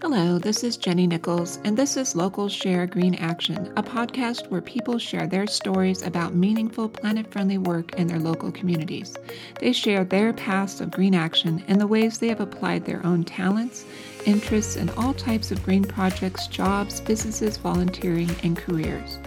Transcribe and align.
Hello, 0.00 0.38
this 0.38 0.62
is 0.62 0.76
Jenny 0.76 1.08
Nichols, 1.08 1.58
and 1.64 1.76
this 1.76 1.96
is 1.96 2.14
Local 2.14 2.48
Share 2.48 2.86
Green 2.86 3.16
Action, 3.16 3.72
a 3.76 3.82
podcast 3.82 4.48
where 4.48 4.60
people 4.60 4.96
share 4.96 5.26
their 5.26 5.48
stories 5.48 6.02
about 6.02 6.36
meaningful 6.36 6.88
planet 6.88 7.32
friendly 7.32 7.58
work 7.58 7.96
in 7.96 8.06
their 8.06 8.20
local 8.20 8.52
communities. 8.52 9.16
They 9.58 9.72
share 9.72 10.04
their 10.04 10.32
paths 10.32 10.80
of 10.80 10.92
green 10.92 11.16
action 11.16 11.64
and 11.66 11.80
the 11.80 11.86
ways 11.88 12.18
they 12.18 12.28
have 12.28 12.38
applied 12.38 12.84
their 12.84 13.04
own 13.04 13.24
talents, 13.24 13.84
interests, 14.24 14.76
and 14.76 14.88
all 14.92 15.14
types 15.14 15.50
of 15.50 15.64
green 15.64 15.82
projects, 15.82 16.46
jobs, 16.46 17.00
businesses, 17.00 17.56
volunteering, 17.56 18.30
and 18.44 18.56
careers. 18.56 19.18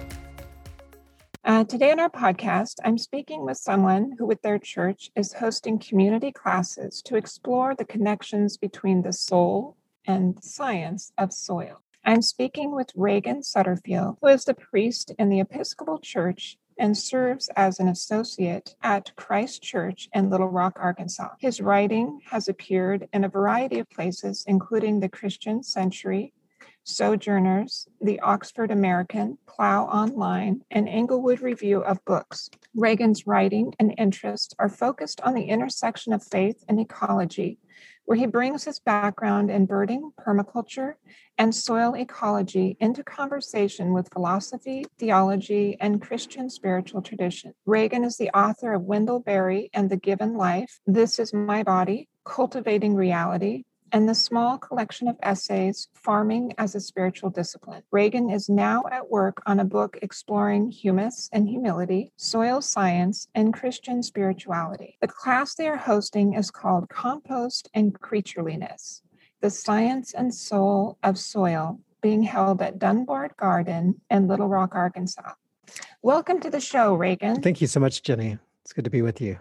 Uh, 1.43 1.65
today 1.65 1.91
on 1.91 1.99
our 1.99 2.09
podcast, 2.09 2.75
I'm 2.85 2.97
speaking 2.97 3.43
with 3.45 3.57
someone 3.57 4.15
who, 4.17 4.25
with 4.25 4.41
their 4.41 4.57
church, 4.57 5.11
is 5.17 5.33
hosting 5.33 5.79
community 5.79 6.31
classes 6.31 7.01
to 7.01 7.17
explore 7.17 7.75
the 7.75 7.83
connections 7.83 8.55
between 8.55 9.01
the 9.01 9.11
soul 9.11 9.75
and 10.05 10.43
science 10.43 11.11
of 11.17 11.33
soil. 11.33 11.81
I'm 12.03 12.21
speaking 12.21 12.73
with 12.73 12.93
Ragan 12.95 13.43
Sutterfield, 13.43 14.17
who 14.21 14.27
is 14.27 14.45
the 14.45 14.55
priest 14.55 15.13
in 15.19 15.29
the 15.29 15.39
Episcopal 15.39 15.99
Church 15.99 16.57
and 16.79 16.97
serves 16.97 17.47
as 17.55 17.79
an 17.79 17.87
associate 17.87 18.75
at 18.81 19.15
Christ 19.15 19.61
Church 19.61 20.09
in 20.13 20.31
Little 20.31 20.49
Rock, 20.49 20.77
Arkansas. 20.79 21.29
His 21.39 21.61
writing 21.61 22.19
has 22.31 22.49
appeared 22.49 23.07
in 23.13 23.23
a 23.23 23.29
variety 23.29 23.77
of 23.77 23.89
places, 23.91 24.43
including 24.47 24.99
the 24.99 25.09
Christian 25.09 25.61
Century, 25.61 26.33
Sojourners, 26.83 27.87
the 28.01 28.19
Oxford 28.21 28.71
American, 28.71 29.37
Plough 29.45 29.85
Online, 29.85 30.61
and 30.71 30.89
Englewood 30.89 31.41
Review 31.41 31.83
of 31.83 32.03
Books. 32.05 32.49
Ragan's 32.75 33.27
writing 33.27 33.75
and 33.77 33.93
interests 33.99 34.55
are 34.57 34.69
focused 34.69 35.21
on 35.21 35.35
the 35.35 35.43
intersection 35.43 36.13
of 36.13 36.23
faith 36.23 36.63
and 36.67 36.79
ecology 36.79 37.59
where 38.11 38.19
he 38.19 38.25
brings 38.25 38.65
his 38.65 38.77
background 38.77 39.49
in 39.49 39.65
birding, 39.65 40.11
permaculture, 40.19 40.95
and 41.37 41.55
soil 41.55 41.95
ecology 41.95 42.75
into 42.81 43.01
conversation 43.01 43.93
with 43.93 44.11
philosophy, 44.11 44.83
theology, 44.99 45.77
and 45.79 46.01
Christian 46.01 46.49
spiritual 46.49 47.01
tradition. 47.01 47.53
Ragan 47.65 48.03
is 48.03 48.17
the 48.17 48.29
author 48.31 48.73
of 48.73 48.81
Wendell 48.81 49.21
Berry 49.21 49.69
and 49.73 49.89
the 49.89 49.95
Given 49.95 50.35
Life, 50.35 50.81
This 50.85 51.19
is 51.19 51.33
My 51.33 51.63
Body, 51.63 52.09
Cultivating 52.25 52.95
Reality, 52.95 53.63
and 53.91 54.07
the 54.07 54.15
small 54.15 54.57
collection 54.57 55.07
of 55.07 55.17
essays, 55.21 55.87
Farming 55.93 56.53
as 56.57 56.75
a 56.75 56.79
Spiritual 56.79 57.29
Discipline. 57.29 57.83
Ragan 57.93 58.33
is 58.33 58.49
now 58.49 58.83
at 58.91 59.09
work 59.09 59.41
on 59.45 59.59
a 59.59 59.65
book 59.65 59.97
exploring 60.01 60.71
humus 60.71 61.29
and 61.33 61.47
humility, 61.47 62.13
soil 62.15 62.61
science, 62.61 63.27
and 63.35 63.53
Christian 63.53 64.01
spirituality. 64.01 64.97
The 65.01 65.07
class 65.07 65.55
they 65.55 65.67
are 65.67 65.77
hosting 65.77 66.33
is 66.33 66.51
called 66.51 66.89
Compost 66.89 67.69
and 67.73 67.99
Creatureliness 67.99 69.01
The 69.41 69.49
Science 69.49 70.13
and 70.13 70.33
Soul 70.33 70.97
of 71.03 71.17
Soil, 71.17 71.79
being 72.01 72.23
held 72.23 72.61
at 72.61 72.79
Dunbar 72.79 73.31
Garden 73.37 74.01
in 74.09 74.27
Little 74.27 74.47
Rock, 74.47 74.73
Arkansas. 74.75 75.33
Welcome 76.01 76.39
to 76.41 76.49
the 76.49 76.59
show, 76.59 76.97
Ragan. 76.97 77.43
Thank 77.43 77.61
you 77.61 77.67
so 77.67 77.79
much, 77.79 78.03
Jenny. 78.03 78.37
It's 78.63 78.73
good 78.73 78.85
to 78.85 78.89
be 78.89 79.01
with 79.01 79.21
you. 79.21 79.39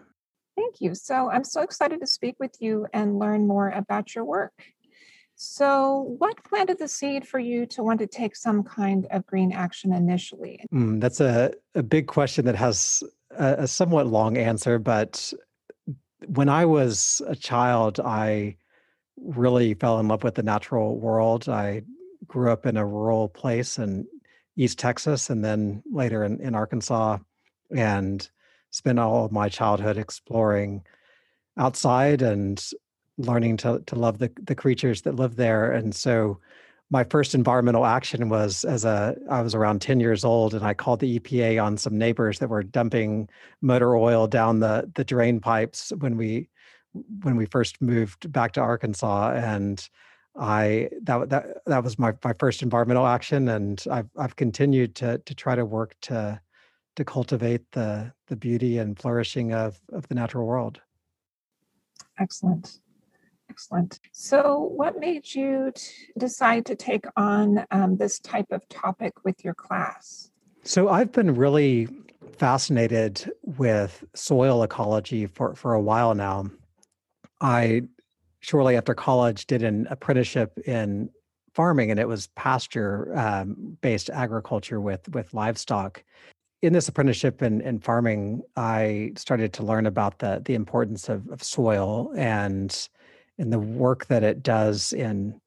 Thank 0.71 0.81
you. 0.83 0.95
So 0.95 1.29
I'm 1.31 1.43
so 1.43 1.63
excited 1.63 2.01
to 2.01 2.07
speak 2.07 2.37
with 2.39 2.55
you 2.61 2.87
and 2.93 3.19
learn 3.19 3.47
more 3.47 3.71
about 3.71 4.15
your 4.15 4.25
work. 4.25 4.53
So, 5.35 6.15
what 6.19 6.45
planted 6.45 6.79
the 6.79 6.87
seed 6.87 7.27
for 7.27 7.39
you 7.39 7.65
to 7.67 7.83
want 7.83 7.99
to 8.01 8.07
take 8.07 8.37
some 8.37 8.63
kind 8.63 9.07
of 9.11 9.27
green 9.27 9.53
action 9.53 9.93
initially? 9.93 10.65
Mm, 10.73 11.01
that's 11.01 11.21
a, 11.21 11.53
a 11.75 11.83
big 11.83 12.07
question 12.07 12.45
that 12.45 12.57
has 12.57 13.03
a, 13.31 13.55
a 13.61 13.67
somewhat 13.67 14.07
long 14.07 14.37
answer. 14.37 14.79
But 14.79 15.33
when 16.27 16.51
I 16.51 16.67
was 16.67 17.23
a 17.27 17.35
child, 17.35 17.98
I 18.01 18.57
really 19.17 19.75
fell 19.75 19.98
in 19.98 20.09
love 20.09 20.23
with 20.23 20.35
the 20.35 20.43
natural 20.43 20.98
world. 20.98 21.48
I 21.48 21.83
grew 22.27 22.53
up 22.53 22.67
in 22.67 22.77
a 22.77 22.87
rural 22.87 23.29
place 23.29 23.79
in 23.79 24.07
East 24.57 24.79
Texas 24.79 25.31
and 25.31 25.43
then 25.43 25.83
later 25.91 26.23
in, 26.23 26.39
in 26.41 26.55
Arkansas. 26.55 27.17
And 27.75 28.31
spent 28.71 28.98
all 28.98 29.25
of 29.25 29.33
my 29.33 29.48
childhood 29.48 29.98
exploring 29.98 30.83
outside 31.57 32.23
and 32.23 32.64
learning 33.19 33.57
to 33.58 33.83
to 33.86 33.95
love 33.95 34.19
the 34.19 34.31
the 34.42 34.55
creatures 34.55 35.03
that 35.03 35.17
live 35.17 35.36
there. 35.36 35.73
And 35.73 35.95
so 35.95 36.39
my 36.91 37.05
first 37.05 37.35
environmental 37.35 37.86
action 37.86 38.29
was 38.29 38.64
as 38.64 38.85
a 38.85 39.17
I 39.30 39.42
was 39.42 39.55
around 39.55 39.80
10 39.80 40.01
years 40.01 40.25
old 40.25 40.55
and 40.55 40.64
I 40.64 40.75
called 40.75 41.01
the 41.01 41.19
EPA 41.19 41.63
on 41.63 41.77
some 41.77 41.97
neighbors 41.97 42.39
that 42.41 42.48
were 42.48 42.63
dumping 42.63 43.29
motor 43.63 43.97
oil 43.97 44.27
down 44.27 44.61
the 44.61 44.91
the 44.95 45.05
drain 45.05 45.41
pipes 45.41 45.92
when 45.98 46.17
we 46.17 46.48
when 47.23 47.36
we 47.36 47.47
first 47.47 47.80
moved 47.80 48.33
back 48.33 48.53
to 48.53 48.61
Arkansas 48.61 49.33
and 49.35 49.89
I 50.36 50.91
that 51.03 51.29
that 51.30 51.47
that 51.67 51.85
was 51.85 51.98
my 51.98 52.13
my 52.25 52.35
first 52.39 52.63
environmental 52.63 53.07
action 53.07 53.48
and 53.48 53.83
I've 53.91 54.09
I've 54.17 54.36
continued 54.36 54.95
to 54.97 55.19
to 55.19 55.35
try 55.35 55.55
to 55.55 55.64
work 55.64 55.95
to 56.03 56.41
to 56.96 57.05
cultivate 57.05 57.70
the 57.73 58.12
the 58.27 58.36
beauty 58.36 58.78
and 58.78 58.98
flourishing 58.98 59.52
of 59.52 59.80
of 59.92 60.06
the 60.08 60.14
natural 60.14 60.46
world. 60.46 60.80
Excellent. 62.18 62.80
Excellent. 63.51 63.98
So, 64.12 64.61
what 64.61 65.00
made 65.00 65.34
you 65.34 65.73
t- 65.74 65.83
decide 66.17 66.64
to 66.67 66.77
take 66.77 67.05
on 67.17 67.67
um, 67.73 67.96
this 67.96 68.20
type 68.20 68.46
of 68.52 68.67
topic 68.68 69.24
with 69.24 69.45
your 69.45 69.55
class? 69.55 70.30
So, 70.62 70.89
I've 70.89 71.11
been 71.11 71.34
really 71.34 71.89
fascinated 72.39 73.30
with 73.42 74.05
soil 74.14 74.62
ecology 74.62 75.27
for, 75.27 75.55
for 75.56 75.74
a 75.74 75.80
while 75.80 76.14
now. 76.14 76.48
I, 77.40 77.83
shortly 78.39 78.77
after 78.77 78.95
college, 78.95 79.46
did 79.46 79.64
an 79.64 79.89
apprenticeship 79.90 80.56
in 80.64 81.11
farming, 81.52 81.90
and 81.90 81.98
it 81.98 82.06
was 82.06 82.29
pasture 82.29 83.12
um, 83.18 83.77
based 83.80 84.11
agriculture 84.11 84.80
with, 84.80 85.08
with 85.08 85.34
livestock 85.34 86.05
in 86.63 86.73
this 86.73 86.89
apprenticeship 86.89 87.43
in, 87.43 87.61
in 87.63 87.81
farming, 87.81 88.43
I 88.57 89.13
started 89.17 89.53
to 89.55 89.63
learn 89.63 89.87
about 89.87 90.19
the 90.19 90.43
the 90.45 90.55
importance 90.55 91.09
of, 91.09 91.29
of 91.29 91.43
soil 91.43 92.13
and 92.17 92.89
in 93.39 93.51
the 93.51 93.59
work 93.59 94.07
that 94.07 94.23
it 94.23 94.43
does 94.43 94.93
in 94.93 95.41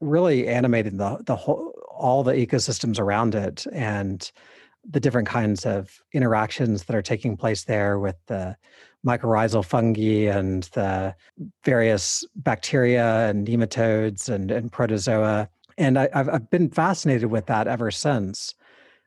really 0.00 0.46
animating 0.46 0.98
the 0.98 1.18
the 1.24 1.36
whole 1.36 1.72
all 1.90 2.22
the 2.22 2.32
ecosystems 2.32 3.00
around 3.00 3.34
it 3.34 3.66
and 3.72 4.30
the 4.88 5.00
different 5.00 5.26
kinds 5.26 5.64
of 5.64 6.02
interactions 6.12 6.84
that 6.84 6.94
are 6.94 7.02
taking 7.02 7.36
place 7.36 7.64
there 7.64 7.98
with 7.98 8.16
the 8.26 8.56
mycorrhizal 9.04 9.64
fungi 9.64 10.30
and 10.30 10.64
the 10.74 11.14
various 11.64 12.24
bacteria 12.36 13.28
and 13.28 13.46
nematodes 13.46 14.28
and, 14.28 14.50
and 14.50 14.70
protozoa. 14.70 15.48
And 15.78 15.98
I, 15.98 16.08
have 16.12 16.28
I've 16.28 16.50
been 16.50 16.70
fascinated 16.70 17.30
with 17.30 17.46
that 17.46 17.66
ever 17.66 17.90
since. 17.90 18.54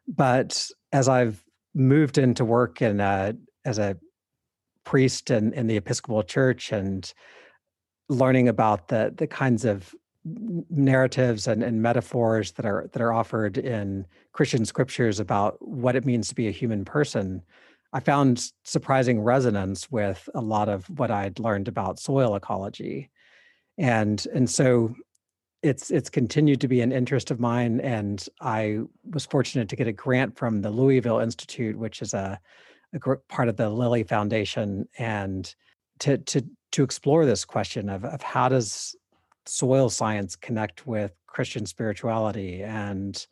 But 0.07 0.69
as 0.91 1.07
I've 1.07 1.43
moved 1.73 2.17
into 2.17 2.45
work 2.45 2.81
in 2.81 2.99
uh, 2.99 3.33
as 3.65 3.79
a 3.79 3.97
priest 4.83 5.29
in, 5.29 5.53
in 5.53 5.67
the 5.67 5.77
Episcopal 5.77 6.23
Church 6.23 6.71
and 6.71 7.11
learning 8.09 8.47
about 8.47 8.87
the 8.87 9.13
the 9.15 9.27
kinds 9.27 9.65
of 9.65 9.93
narratives 10.69 11.47
and, 11.47 11.63
and 11.63 11.81
metaphors 11.81 12.51
that 12.53 12.65
are 12.65 12.89
that 12.91 13.01
are 13.01 13.13
offered 13.13 13.57
in 13.57 14.05
Christian 14.33 14.65
scriptures 14.65 15.19
about 15.19 15.57
what 15.59 15.95
it 15.95 16.05
means 16.05 16.27
to 16.29 16.35
be 16.35 16.47
a 16.47 16.51
human 16.51 16.85
person, 16.85 17.41
I 17.93 17.99
found 17.99 18.51
surprising 18.63 19.21
resonance 19.21 19.89
with 19.89 20.27
a 20.35 20.41
lot 20.41 20.69
of 20.69 20.85
what 20.97 21.11
I'd 21.11 21.39
learned 21.39 21.67
about 21.67 21.99
soil 21.99 22.35
ecology. 22.35 23.09
And 23.77 24.25
and 24.33 24.49
so 24.49 24.93
it's 25.61 25.91
it's 25.91 26.09
continued 26.09 26.61
to 26.61 26.67
be 26.67 26.81
an 26.81 26.91
interest 26.91 27.31
of 27.31 27.39
mine 27.39 27.79
and 27.81 28.27
i 28.41 28.79
was 29.11 29.25
fortunate 29.25 29.67
to 29.67 29.75
get 29.75 29.87
a 29.87 29.91
grant 29.91 30.37
from 30.37 30.61
the 30.61 30.69
louisville 30.69 31.19
institute 31.19 31.77
which 31.77 32.01
is 32.01 32.13
a, 32.13 32.39
a 32.93 33.15
part 33.27 33.49
of 33.49 33.57
the 33.57 33.69
lilly 33.69 34.03
foundation 34.03 34.87
and 34.97 35.55
to 35.99 36.17
to 36.19 36.41
to 36.71 36.83
explore 36.83 37.25
this 37.25 37.43
question 37.43 37.89
of, 37.89 38.05
of 38.05 38.21
how 38.21 38.47
does 38.47 38.95
soil 39.45 39.89
science 39.89 40.35
connect 40.35 40.87
with 40.87 41.11
christian 41.27 41.65
spirituality 41.65 42.63
and 42.63 43.27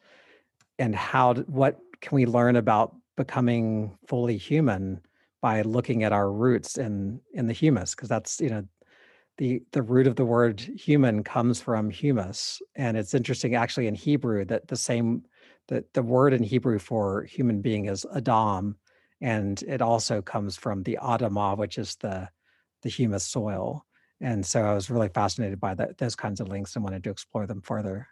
and 0.80 0.96
how 0.96 1.34
what 1.34 1.80
can 2.02 2.16
we 2.16 2.26
learn 2.26 2.56
about 2.56 2.96
becoming 3.16 3.98
fully 4.08 4.38
human 4.38 5.02
by 5.42 5.62
looking 5.62 6.04
at 6.04 6.14
our 6.14 6.32
roots 6.32 6.78
in 6.78 7.20
in 7.34 7.48
the 7.48 7.54
humus? 7.54 7.96
Because 7.96 8.10
that's 8.10 8.40
you 8.40 8.50
know 8.50 8.64
the 9.38 9.62
the 9.72 9.82
root 9.82 10.08
of 10.08 10.16
the 10.16 10.26
word 10.26 10.60
human 10.60 11.24
comes 11.24 11.62
from 11.62 11.90
humus 11.90 12.62
and 12.76 12.98
it's 12.98 13.14
interesting 13.14 13.56
actually 13.56 13.88
in 13.88 13.96
hebrew 13.96 14.44
that 14.46 14.68
the 14.68 14.76
same 14.76 15.24
that 15.68 15.94
the 15.94 16.02
word 16.02 16.34
in 16.34 16.44
hebrew 16.44 16.80
for 16.80 17.24
human 17.24 17.62
being 17.62 17.86
is 17.86 18.06
adam 18.16 18.76
and 19.22 19.64
it 19.64 19.82
also 19.82 20.22
comes 20.22 20.58
from 20.58 20.84
the 20.84 20.98
adamah 21.02 21.58
which 21.58 21.78
is 21.78 21.96
the 21.98 22.28
the 22.82 22.90
humus 22.90 23.26
soil 23.26 23.86
and 24.22 24.46
so 24.46 24.64
i 24.64 24.74
was 24.74 24.90
really 24.90 25.10
fascinated 25.10 25.60
by 25.60 25.74
that 25.74 25.98
those 25.98 26.16
kinds 26.16 26.40
of 26.40 26.48
links 26.48 26.76
and 26.76 26.84
wanted 26.84 27.04
to 27.04 27.10
explore 27.10 27.46
them 27.46 27.62
further. 27.62 28.08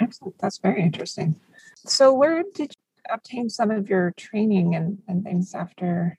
Excellent 0.00 0.38
that's 0.38 0.58
very 0.58 0.82
interesting. 0.82 1.36
So 1.76 2.14
where 2.14 2.42
did 2.54 2.72
you 2.72 3.14
obtain 3.14 3.50
some 3.50 3.70
of 3.70 3.90
your 3.90 4.12
training 4.16 4.74
and, 4.74 4.98
and 5.08 5.22
things 5.22 5.54
after 5.54 6.18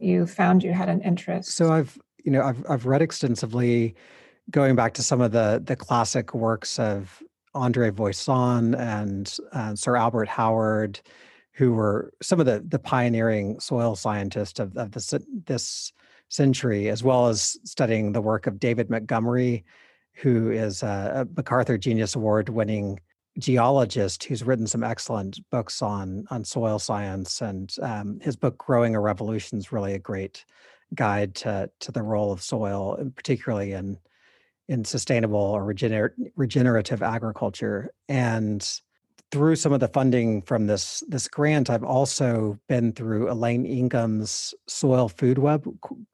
you 0.00 0.26
found 0.26 0.64
you 0.64 0.72
had 0.72 0.88
an 0.88 1.00
interest? 1.02 1.52
So 1.52 1.72
i've 1.72 1.96
you 2.24 2.32
know, 2.32 2.42
I've 2.42 2.64
I've 2.68 2.86
read 2.86 3.02
extensively. 3.02 3.94
going 4.50 4.76
back 4.76 4.94
to 4.94 5.02
some 5.02 5.20
of 5.20 5.32
the 5.32 5.62
the 5.64 5.76
classic 5.76 6.34
works 6.34 6.78
of 6.78 7.22
Andre 7.54 7.90
Voisin 7.90 8.74
and 8.74 9.36
uh, 9.52 9.74
Sir 9.74 9.96
Albert 9.96 10.28
Howard, 10.28 11.00
who 11.52 11.72
were 11.72 12.12
some 12.22 12.40
of 12.40 12.46
the 12.46 12.64
the 12.66 12.78
pioneering 12.78 13.60
soil 13.60 13.96
scientists 13.96 14.58
of, 14.60 14.76
of 14.76 14.92
this 14.92 15.14
this 15.46 15.92
century, 16.28 16.88
as 16.88 17.04
well 17.04 17.28
as 17.28 17.56
studying 17.64 18.12
the 18.12 18.20
work 18.22 18.46
of 18.46 18.58
David 18.58 18.90
Montgomery, 18.90 19.64
who 20.14 20.50
is 20.50 20.82
a, 20.82 21.28
MacArthur 21.36 21.78
Genius 21.78 22.16
Award 22.16 22.48
winning 22.48 22.98
geologist 23.38 24.22
who's 24.24 24.44
written 24.44 24.66
some 24.66 24.84
excellent 24.84 25.40
books 25.50 25.82
on 25.82 26.24
on 26.30 26.44
soil 26.44 26.78
science, 26.78 27.40
and 27.40 27.74
um, 27.82 28.18
his 28.20 28.36
book 28.36 28.58
"Growing 28.58 28.94
a 28.94 29.00
Revolution" 29.00 29.58
is 29.58 29.72
really 29.72 29.94
a 29.94 29.98
great 29.98 30.44
guide 30.94 31.34
to 31.36 31.70
to 31.80 31.92
the 31.92 32.02
role 32.02 32.32
of 32.32 32.42
soil, 32.42 33.10
particularly 33.16 33.72
in 33.72 33.98
in 34.68 34.84
sustainable 34.84 35.38
or 35.38 35.62
regener- 35.62 36.12
regenerative 36.36 37.02
agriculture. 37.02 37.92
And 38.08 38.66
through 39.30 39.56
some 39.56 39.72
of 39.72 39.80
the 39.80 39.88
funding 39.88 40.42
from 40.42 40.66
this 40.66 41.02
this 41.08 41.28
grant, 41.28 41.70
I've 41.70 41.84
also 41.84 42.58
been 42.68 42.92
through 42.92 43.30
Elaine 43.30 43.66
Ingham's 43.66 44.54
Soil 44.66 45.08
Food 45.08 45.38
Web 45.38 45.66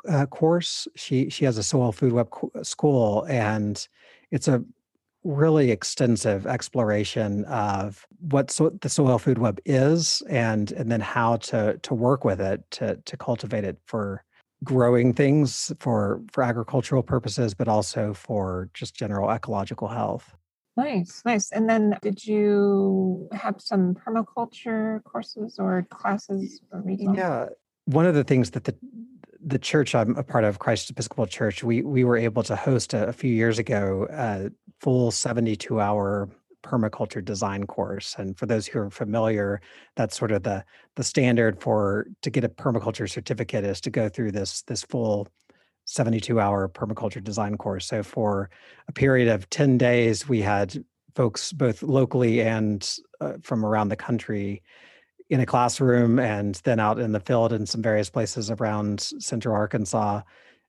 uh, 0.08 0.26
course. 0.26 0.88
She 0.96 1.28
she 1.28 1.44
has 1.44 1.58
a 1.58 1.62
Soil 1.62 1.92
Food 1.92 2.12
Web 2.12 2.30
co- 2.30 2.50
school, 2.62 3.26
and 3.28 3.86
it's 4.30 4.48
a 4.48 4.64
really 5.22 5.70
extensive 5.70 6.46
exploration 6.46 7.44
of 7.44 8.06
what 8.20 8.50
so, 8.50 8.70
the 8.80 8.88
soil 8.88 9.18
food 9.18 9.36
web 9.36 9.60
is 9.66 10.22
and 10.30 10.72
and 10.72 10.90
then 10.90 11.00
how 11.00 11.36
to 11.36 11.78
to 11.82 11.94
work 11.94 12.24
with 12.24 12.40
it 12.40 12.62
to 12.70 12.96
to 13.04 13.16
cultivate 13.16 13.64
it 13.64 13.78
for 13.84 14.24
growing 14.64 15.12
things 15.12 15.72
for 15.78 16.22
for 16.32 16.42
agricultural 16.42 17.02
purposes 17.02 17.54
but 17.54 17.68
also 17.68 18.12
for 18.12 18.68
just 18.74 18.94
general 18.94 19.30
ecological 19.30 19.88
health. 19.88 20.34
Nice 20.76 21.22
nice. 21.24 21.50
And 21.50 21.68
then 21.68 21.98
did 22.02 22.24
you 22.24 23.28
have 23.32 23.56
some 23.58 23.94
permaculture 23.94 25.02
courses 25.04 25.56
or 25.58 25.86
classes 25.90 26.60
or 26.72 26.80
reading 26.82 27.14
yeah. 27.14 27.46
One 27.86 28.06
of 28.06 28.14
the 28.14 28.24
things 28.24 28.50
that 28.50 28.64
the 28.64 28.74
the 29.42 29.58
church 29.58 29.94
I'm 29.94 30.16
a 30.16 30.22
part 30.22 30.44
of, 30.44 30.58
Christ 30.58 30.90
Episcopal 30.90 31.26
Church, 31.26 31.64
we 31.64 31.82
we 31.82 32.04
were 32.04 32.16
able 32.16 32.42
to 32.44 32.56
host 32.56 32.94
a, 32.94 33.08
a 33.08 33.12
few 33.12 33.32
years 33.32 33.58
ago 33.58 34.06
a 34.10 34.50
full 34.80 35.10
72 35.10 35.80
hour 35.80 36.28
permaculture 36.62 37.24
design 37.24 37.66
course. 37.66 38.14
And 38.18 38.36
for 38.38 38.46
those 38.46 38.66
who 38.66 38.78
are 38.80 38.90
familiar, 38.90 39.60
that's 39.96 40.16
sort 40.16 40.32
of 40.32 40.42
the 40.42 40.64
the 40.96 41.04
standard 41.04 41.60
for 41.60 42.06
to 42.22 42.30
get 42.30 42.44
a 42.44 42.48
permaculture 42.48 43.08
certificate 43.08 43.64
is 43.64 43.80
to 43.82 43.90
go 43.90 44.08
through 44.08 44.32
this 44.32 44.62
this 44.62 44.82
full 44.82 45.28
72 45.86 46.38
hour 46.40 46.68
permaculture 46.68 47.22
design 47.22 47.56
course. 47.56 47.86
So 47.86 48.02
for 48.02 48.50
a 48.88 48.92
period 48.92 49.28
of 49.28 49.50
10 49.50 49.78
days, 49.78 50.28
we 50.28 50.40
had 50.40 50.84
folks 51.16 51.52
both 51.52 51.82
locally 51.82 52.40
and 52.40 52.88
uh, 53.20 53.34
from 53.42 53.64
around 53.64 53.88
the 53.88 53.96
country 53.96 54.62
in 55.30 55.40
a 55.40 55.46
classroom 55.46 56.18
and 56.18 56.56
then 56.64 56.80
out 56.80 56.98
in 56.98 57.12
the 57.12 57.20
field 57.20 57.52
in 57.52 57.66
some 57.66 57.82
various 57.82 58.10
places 58.10 58.50
around 58.50 59.00
central 59.00 59.54
Arkansas 59.54 60.22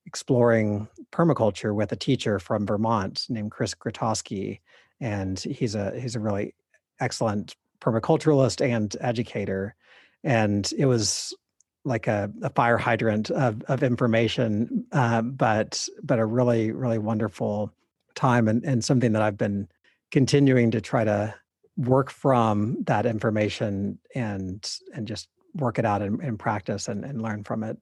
exploring 0.05 0.87
permaculture 1.11 1.75
with 1.75 1.91
a 1.91 1.95
teacher 1.95 2.39
from 2.39 2.65
Vermont 2.65 3.25
named 3.29 3.51
Chris 3.51 3.73
Grotowski 3.75 4.59
and 5.01 5.39
he's 5.39 5.75
a 5.75 5.99
he's 5.99 6.15
a 6.15 6.19
really 6.19 6.53
excellent 6.99 7.55
permaculturalist 7.81 8.65
and 8.65 8.95
educator 9.01 9.75
and 10.23 10.71
it 10.77 10.85
was 10.85 11.33
like 11.83 12.05
a, 12.05 12.31
a 12.43 12.49
fire 12.51 12.77
hydrant 12.77 13.31
of, 13.31 13.63
of 13.63 13.81
information 13.81 14.85
uh, 14.91 15.21
but 15.21 15.87
but 16.03 16.19
a 16.19 16.25
really 16.25 16.71
really 16.71 16.99
wonderful 16.99 17.73
time 18.15 18.47
and, 18.47 18.63
and 18.63 18.83
something 18.85 19.11
that 19.13 19.21
i've 19.21 19.37
been 19.37 19.67
continuing 20.11 20.71
to 20.71 20.79
try 20.79 21.03
to 21.03 21.33
work 21.77 22.11
from 22.11 22.77
that 22.83 23.05
information 23.05 23.97
and 24.13 24.77
and 24.93 25.07
just 25.07 25.27
work 25.55 25.79
it 25.79 25.85
out 25.85 26.01
in, 26.01 26.21
in 26.21 26.37
practice 26.37 26.87
and, 26.87 27.03
and 27.03 27.21
learn 27.21 27.43
from 27.43 27.63
it 27.63 27.77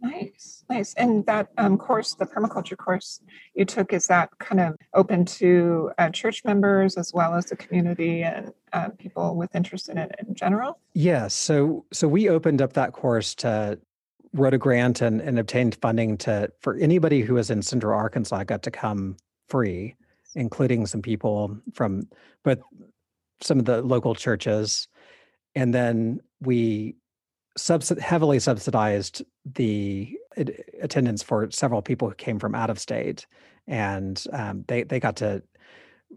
Nice, 0.00 0.64
nice. 0.70 0.94
And 0.94 1.26
that 1.26 1.48
um, 1.58 1.76
course, 1.76 2.14
the 2.14 2.24
permaculture 2.24 2.76
course 2.76 3.20
you 3.54 3.64
took, 3.64 3.92
is 3.92 4.06
that 4.06 4.30
kind 4.38 4.60
of 4.60 4.76
open 4.94 5.24
to 5.24 5.90
uh, 5.98 6.10
church 6.10 6.44
members 6.44 6.96
as 6.96 7.12
well 7.12 7.34
as 7.34 7.46
the 7.46 7.56
community 7.56 8.22
and 8.22 8.52
uh, 8.72 8.90
people 8.90 9.34
with 9.34 9.54
interest 9.56 9.88
in 9.88 9.98
it 9.98 10.14
in 10.26 10.34
general? 10.34 10.78
Yes. 10.94 11.04
Yeah, 11.04 11.28
so 11.28 11.84
so 11.92 12.06
we 12.06 12.28
opened 12.28 12.62
up 12.62 12.74
that 12.74 12.92
course 12.92 13.34
to 13.36 13.78
wrote 14.32 14.54
a 14.54 14.58
grant 14.58 15.00
and, 15.00 15.20
and 15.20 15.38
obtained 15.38 15.76
funding 15.80 16.16
to 16.18 16.50
for 16.60 16.76
anybody 16.76 17.22
who 17.22 17.34
was 17.34 17.50
in 17.50 17.62
Central 17.62 17.96
Arkansas 17.98 18.44
got 18.44 18.62
to 18.62 18.70
come 18.70 19.16
free, 19.48 19.96
including 20.36 20.86
some 20.86 21.02
people 21.02 21.58
from 21.74 22.08
but 22.44 22.60
some 23.40 23.58
of 23.58 23.64
the 23.64 23.82
local 23.82 24.14
churches. 24.14 24.86
And 25.54 25.74
then 25.74 26.20
we 26.40 26.94
subs- 27.58 27.98
heavily 28.00 28.38
subsidized 28.38 29.22
the 29.44 30.16
attendance 30.80 31.22
for 31.22 31.50
several 31.50 31.82
people 31.82 32.08
who 32.08 32.14
came 32.14 32.38
from 32.38 32.54
out 32.54 32.70
of 32.70 32.78
state, 32.78 33.26
and 33.66 34.24
um, 34.32 34.64
they 34.68 34.84
they 34.84 35.00
got 35.00 35.16
to 35.16 35.42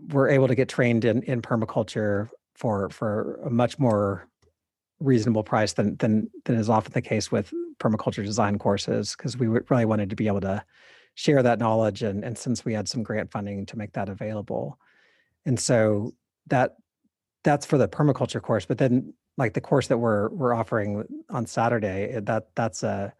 were 0.10 0.30
able 0.30 0.48
to 0.48 0.56
get 0.56 0.70
trained 0.70 1.04
in 1.04 1.24
in 1.24 1.42
permaculture 1.42 2.30
for 2.56 2.90
for 2.90 3.42
a 3.46 3.50
much 3.50 3.80
more 3.80 4.28
reasonable 5.00 5.44
price 5.44 5.74
than 5.74 5.96
than 5.98 6.30
than 6.46 6.56
is 6.56 6.70
often 6.70 6.94
the 6.94 7.02
case 7.02 7.32
with 7.32 7.52
permaculture 7.80 8.24
design 8.24 8.60
courses 8.60 9.16
because 9.16 9.36
we 9.36 9.48
really 9.48 9.86
wanted 9.86 10.10
to 10.10 10.16
be 10.16 10.28
able 10.28 10.42
to 10.42 10.64
share 11.16 11.44
that 11.44 11.60
knowledge 11.60 12.04
and 12.04 12.24
and 12.24 12.38
since 12.38 12.64
we 12.64 12.74
had 12.74 12.88
some 12.88 13.04
grant 13.04 13.32
funding 13.32 13.66
to 13.66 13.78
make 13.78 13.94
that 13.94 14.10
available. 14.10 14.78
And 15.46 15.60
so 15.60 16.14
that 16.48 16.76
that's 17.44 17.66
for 17.66 17.78
the 17.80 17.88
permaculture 17.88 18.42
course 18.42 18.66
but 18.66 18.78
then 18.78 19.14
like 19.42 19.54
the 19.54 19.62
course 19.62 19.88
that 19.88 19.98
we're 19.98 20.30
we're 20.30 20.54
offering 20.54 21.04
on 21.32 21.48
Saturday, 21.48 22.20
that 22.22 22.56
that's 22.56 22.84
a 22.84 23.12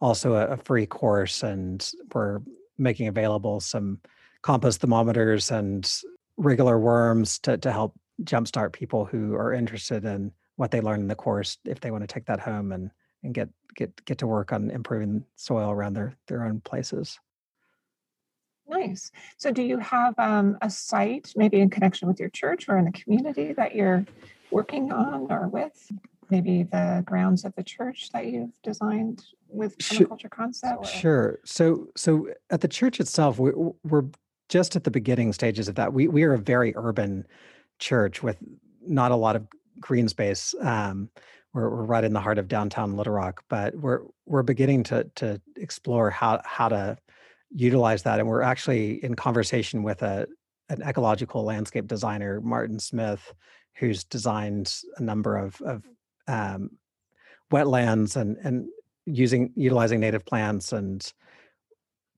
also 0.00 0.32
a, 0.32 0.46
a 0.46 0.56
free 0.56 0.86
course, 0.86 1.42
and 1.42 1.92
we're 2.14 2.40
making 2.78 3.06
available 3.06 3.60
some 3.60 4.00
compost 4.40 4.80
thermometers 4.80 5.50
and 5.50 5.92
regular 6.38 6.78
worms 6.78 7.38
to 7.40 7.58
to 7.58 7.70
help 7.70 7.92
jumpstart 8.22 8.72
people 8.72 9.04
who 9.04 9.34
are 9.34 9.52
interested 9.52 10.06
in 10.06 10.32
what 10.56 10.70
they 10.70 10.80
learn 10.80 11.00
in 11.00 11.08
the 11.08 11.14
course 11.14 11.58
if 11.66 11.80
they 11.80 11.90
want 11.90 12.02
to 12.02 12.12
take 12.12 12.24
that 12.24 12.40
home 12.40 12.72
and 12.72 12.90
and 13.22 13.34
get 13.34 13.50
get 13.76 13.90
get 14.06 14.16
to 14.16 14.26
work 14.26 14.52
on 14.54 14.70
improving 14.70 15.22
soil 15.36 15.70
around 15.70 15.92
their 15.92 16.16
their 16.28 16.44
own 16.44 16.60
places. 16.60 17.20
Nice. 18.68 19.10
So, 19.36 19.50
do 19.50 19.62
you 19.62 19.78
have 19.78 20.14
um, 20.18 20.58
a 20.62 20.70
site, 20.70 21.32
maybe 21.36 21.60
in 21.60 21.70
connection 21.70 22.06
with 22.08 22.20
your 22.20 22.28
church 22.28 22.68
or 22.68 22.76
in 22.76 22.84
the 22.84 22.92
community, 22.92 23.52
that 23.54 23.74
you're 23.74 24.04
working 24.50 24.92
on 24.92 25.30
or 25.30 25.48
with? 25.48 25.90
Maybe 26.30 26.64
the 26.64 27.02
grounds 27.06 27.44
of 27.46 27.54
the 27.54 27.62
church 27.62 28.10
that 28.12 28.26
you've 28.26 28.60
designed 28.62 29.24
with 29.48 29.78
permaculture 29.78 30.30
concept? 30.30 30.86
Sure. 30.86 31.38
So, 31.44 31.88
so 31.96 32.28
at 32.50 32.60
the 32.60 32.68
church 32.68 33.00
itself, 33.00 33.38
we, 33.38 33.52
we're 33.84 34.04
just 34.50 34.76
at 34.76 34.84
the 34.84 34.90
beginning 34.90 35.32
stages 35.32 35.68
of 35.68 35.74
that. 35.76 35.92
We 35.92 36.08
we 36.08 36.22
are 36.24 36.34
a 36.34 36.38
very 36.38 36.74
urban 36.76 37.26
church 37.78 38.22
with 38.22 38.36
not 38.86 39.10
a 39.10 39.16
lot 39.16 39.36
of 39.36 39.46
green 39.80 40.08
space. 40.08 40.54
Um, 40.60 41.10
we're, 41.54 41.70
we're 41.70 41.84
right 41.84 42.04
in 42.04 42.12
the 42.12 42.20
heart 42.20 42.38
of 42.38 42.48
downtown 42.48 42.96
Little 42.96 43.14
Rock, 43.14 43.44
but 43.48 43.74
we're 43.74 44.00
we're 44.26 44.42
beginning 44.42 44.82
to 44.84 45.04
to 45.16 45.40
explore 45.56 46.10
how 46.10 46.40
how 46.44 46.68
to 46.68 46.98
utilize 47.50 48.02
that, 48.02 48.20
and 48.20 48.28
we're 48.28 48.42
actually 48.42 49.02
in 49.04 49.14
conversation 49.14 49.82
with 49.82 50.02
a 50.02 50.26
an 50.70 50.82
ecological 50.82 51.44
landscape 51.44 51.86
designer, 51.86 52.40
Martin 52.42 52.78
Smith, 52.78 53.32
who's 53.76 54.04
designed 54.04 54.72
a 54.96 55.02
number 55.02 55.36
of 55.36 55.60
of 55.62 55.84
um, 56.26 56.70
wetlands 57.50 58.16
and 58.16 58.36
and 58.38 58.68
using 59.06 59.52
utilizing 59.56 60.00
native 60.00 60.24
plants 60.24 60.72
and 60.72 61.12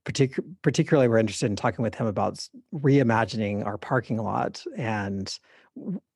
partic- 0.05 0.43
particularly 0.63 1.09
we're 1.09 1.19
interested 1.19 1.47
in 1.47 1.57
talking 1.57 1.83
with 1.83 1.95
him 1.95 2.07
about 2.07 2.47
reimagining 2.75 3.65
our 3.65 3.79
parking 3.79 4.17
lot 4.17 4.65
and 4.77 5.39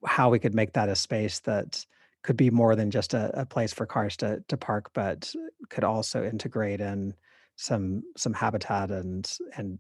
how 0.04 0.30
we 0.30 0.38
could 0.38 0.54
make 0.54 0.72
that 0.72 0.88
a 0.88 0.96
space 0.96 1.40
that 1.40 1.84
could 2.22 2.36
be 2.36 2.50
more 2.50 2.74
than 2.74 2.90
just 2.90 3.14
a, 3.14 3.40
a 3.40 3.46
place 3.46 3.72
for 3.72 3.86
cars 3.86 4.16
to 4.16 4.42
to 4.48 4.56
park 4.56 4.90
but 4.94 5.32
could 5.68 5.84
also 5.84 6.24
integrate 6.24 6.80
in 6.80 7.14
some 7.56 8.02
some 8.16 8.32
habitat 8.32 8.90
and 8.90 9.30
and 9.56 9.78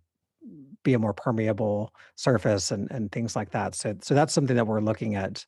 be 0.82 0.94
a 0.94 0.98
more 0.98 1.14
permeable 1.14 1.92
surface 2.16 2.70
and 2.70 2.90
and 2.90 3.10
things 3.12 3.34
like 3.34 3.50
that. 3.50 3.74
So 3.74 3.96
so 4.02 4.14
that's 4.14 4.32
something 4.32 4.56
that 4.56 4.66
we're 4.66 4.80
looking 4.80 5.14
at 5.14 5.44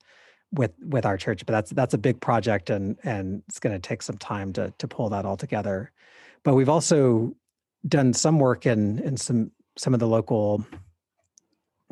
with 0.53 0.73
with 0.81 1.05
our 1.05 1.17
church, 1.17 1.45
but 1.47 1.53
that's 1.53 1.71
that's 1.71 1.95
a 1.95 1.99
big 1.99 2.21
project 2.21 2.71
and 2.71 2.99
and 3.05 3.43
it's 3.49 3.59
going 3.59 3.75
to 3.75 3.89
take 3.89 4.03
some 4.03 4.19
time 4.19 4.53
to 4.55 4.73
to 4.79 4.89
pull 4.89 5.09
that 5.11 5.25
all 5.25 5.37
together. 5.37 5.93
But 6.43 6.55
we've 6.55 6.69
also 6.69 7.35
done 7.87 8.13
some 8.13 8.39
work 8.39 8.67
in 8.67 8.99
in 9.01 9.17
some 9.17 9.51
some 9.77 9.95
of 9.95 10.01
the 10.01 10.09
local 10.09 10.65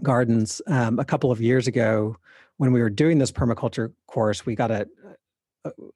gardens. 0.02 0.60
Um, 0.66 0.98
a 0.98 1.04
couple 1.04 1.30
of 1.30 1.40
years 1.40 1.66
ago, 1.66 2.16
when 2.56 2.72
we 2.72 2.80
were 2.80 2.90
doing 2.90 3.18
this 3.18 3.30
permaculture 3.30 3.92
course, 4.06 4.46
we 4.46 4.54
got 4.54 4.70
a 4.70 4.88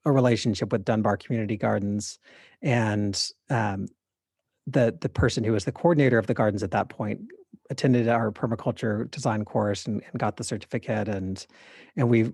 a, 0.05 0.11
relationship 0.11 0.71
with 0.71 0.85
Dunbar 0.85 1.17
Community 1.17 1.57
Gardens, 1.57 2.19
and 2.61 3.31
um, 3.49 3.87
the 4.71 4.97
the 4.99 5.09
person 5.09 5.43
who 5.43 5.51
was 5.51 5.65
the 5.65 5.71
coordinator 5.71 6.17
of 6.17 6.27
the 6.27 6.33
gardens 6.33 6.63
at 6.63 6.71
that 6.71 6.89
point 6.89 7.21
attended 7.69 8.07
our 8.07 8.31
permaculture 8.31 9.09
design 9.11 9.45
course 9.45 9.85
and, 9.85 10.01
and 10.11 10.19
got 10.19 10.37
the 10.37 10.43
certificate. 10.43 11.07
And 11.07 11.45
and 11.95 12.09
we 12.09 12.31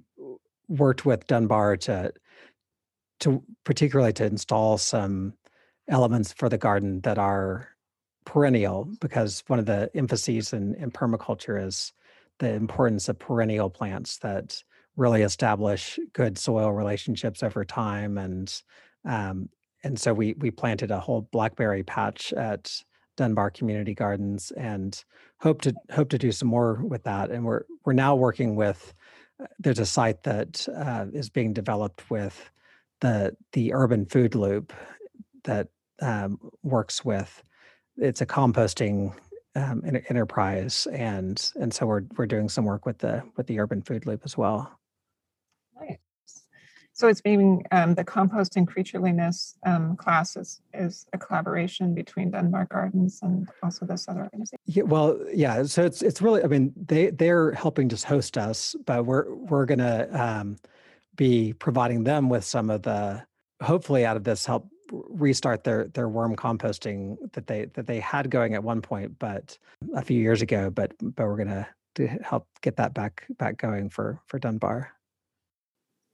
worked 0.67 1.05
with 1.05 1.27
Dunbar 1.27 1.77
to 1.77 2.13
to 3.21 3.43
particularly 3.63 4.13
to 4.13 4.25
install 4.25 4.77
some 4.77 5.33
elements 5.87 6.33
for 6.33 6.49
the 6.49 6.57
garden 6.57 7.01
that 7.01 7.17
are 7.17 7.69
perennial 8.25 8.89
because 8.99 9.43
one 9.47 9.59
of 9.59 9.67
the 9.67 9.89
emphases 9.95 10.51
in, 10.51 10.73
in 10.75 10.91
permaculture 10.91 11.63
is 11.63 11.93
the 12.39 12.51
importance 12.53 13.07
of 13.07 13.19
perennial 13.19 13.69
plants 13.69 14.17
that 14.17 14.61
really 14.97 15.21
establish 15.21 15.99
good 16.13 16.37
soil 16.37 16.71
relationships 16.71 17.43
over 17.43 17.63
time. 17.63 18.17
And 18.17 18.61
um, 19.05 19.49
and 19.85 19.99
so 19.99 20.13
we 20.13 20.33
we 20.39 20.51
planted 20.51 20.89
a 20.91 20.99
whole 20.99 21.29
blackberry 21.31 21.83
patch 21.83 22.33
at 22.33 22.81
Dunbar 23.17 23.51
Community 23.51 23.93
Gardens 23.93 24.51
and 24.57 25.01
hope 25.39 25.61
to 25.61 25.73
hope 25.91 26.09
to 26.09 26.17
do 26.17 26.31
some 26.31 26.49
more 26.49 26.83
with 26.83 27.03
that. 27.03 27.29
And 27.29 27.45
we're 27.45 27.63
we're 27.85 27.93
now 27.93 28.15
working 28.15 28.55
with 28.55 28.93
uh, 29.41 29.45
there's 29.59 29.79
a 29.79 29.85
site 29.85 30.23
that 30.23 30.67
uh, 30.75 31.05
is 31.13 31.29
being 31.29 31.53
developed 31.53 32.09
with 32.09 32.49
the 33.01 33.37
the 33.53 33.73
urban 33.73 34.05
food 34.07 34.33
loop 34.33 34.73
that 35.43 35.67
um, 36.01 36.39
works 36.63 37.05
with 37.05 37.43
it's 37.97 38.21
a 38.21 38.25
composting 38.25 39.13
um, 39.55 39.83
enterprise 39.85 40.87
and 40.91 41.51
and 41.55 41.73
so 41.73 41.85
we're 41.85 42.01
we're 42.17 42.25
doing 42.25 42.49
some 42.49 42.65
work 42.65 42.85
with 42.85 42.97
the 42.97 43.23
with 43.37 43.47
the 43.47 43.59
urban 43.59 43.81
food 43.81 44.05
loop 44.05 44.21
as 44.25 44.35
well 44.35 44.77
so 46.95 47.09
it's 47.09 47.19
being 47.19 47.61
um, 47.71 47.93
the 47.93 48.05
compost 48.05 48.55
and 48.55 48.65
creatureliness 48.65 49.55
um, 49.65 49.97
class 49.97 50.37
is, 50.37 50.61
is 50.73 51.05
a 51.11 51.17
collaboration 51.17 51.93
between 51.93 52.31
Dunbar 52.31 52.67
Gardens 52.71 53.19
and 53.21 53.49
also 53.61 53.85
this 53.85 54.07
other 54.07 54.23
organization. 54.23 54.57
Yeah, 54.63 54.83
well, 54.83 55.19
yeah. 55.33 55.63
So 55.63 55.83
it's 55.83 56.01
it's 56.01 56.21
really. 56.21 56.41
I 56.41 56.47
mean, 56.47 56.71
they 56.77 57.09
they're 57.09 57.51
helping 57.51 57.89
just 57.89 58.05
host 58.05 58.37
us, 58.37 58.77
but 58.85 59.05
we're 59.05 59.29
we're 59.35 59.65
gonna 59.65 60.07
um, 60.13 60.55
be 61.17 61.51
providing 61.51 62.05
them 62.05 62.29
with 62.29 62.45
some 62.45 62.69
of 62.69 62.83
the 62.83 63.21
hopefully 63.61 64.05
out 64.05 64.15
of 64.15 64.23
this 64.23 64.45
help 64.45 64.65
restart 64.89 65.65
their 65.65 65.89
their 65.89 66.07
worm 66.07 66.33
composting 66.37 67.17
that 67.33 67.47
they 67.47 67.65
that 67.73 67.87
they 67.87 67.99
had 67.99 68.29
going 68.29 68.53
at 68.53 68.63
one 68.63 68.81
point, 68.81 69.19
but 69.19 69.57
a 69.95 70.01
few 70.01 70.21
years 70.21 70.41
ago. 70.41 70.69
But 70.69 70.93
but 71.01 71.25
we're 71.25 71.37
gonna 71.37 71.67
to 71.95 72.07
help 72.07 72.47
get 72.61 72.77
that 72.77 72.93
back 72.93 73.25
back 73.37 73.57
going 73.57 73.89
for 73.89 74.21
for 74.27 74.39
Dunbar. 74.39 74.93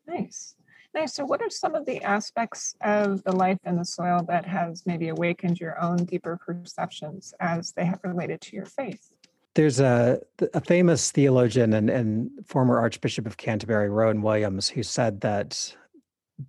Nice. 0.07 0.55
Nice. 0.93 1.15
So, 1.15 1.23
what 1.23 1.41
are 1.41 1.49
some 1.49 1.73
of 1.73 1.85
the 1.85 2.03
aspects 2.03 2.75
of 2.81 3.23
the 3.23 3.31
life 3.31 3.59
in 3.65 3.77
the 3.77 3.85
soil 3.85 4.25
that 4.27 4.45
has 4.45 4.85
maybe 4.85 5.07
awakened 5.07 5.59
your 5.59 5.81
own 5.81 6.03
deeper 6.03 6.37
perceptions 6.37 7.33
as 7.39 7.71
they 7.71 7.85
have 7.85 7.99
related 8.03 8.41
to 8.41 8.55
your 8.55 8.65
faith? 8.65 9.09
There's 9.53 9.79
a, 9.79 10.19
a 10.53 10.61
famous 10.61 11.11
theologian 11.11 11.73
and, 11.73 11.89
and 11.89 12.29
former 12.45 12.79
Archbishop 12.79 13.25
of 13.25 13.37
Canterbury, 13.37 13.89
Rowan 13.89 14.21
Williams, 14.21 14.67
who 14.67 14.83
said 14.83 15.21
that 15.21 15.75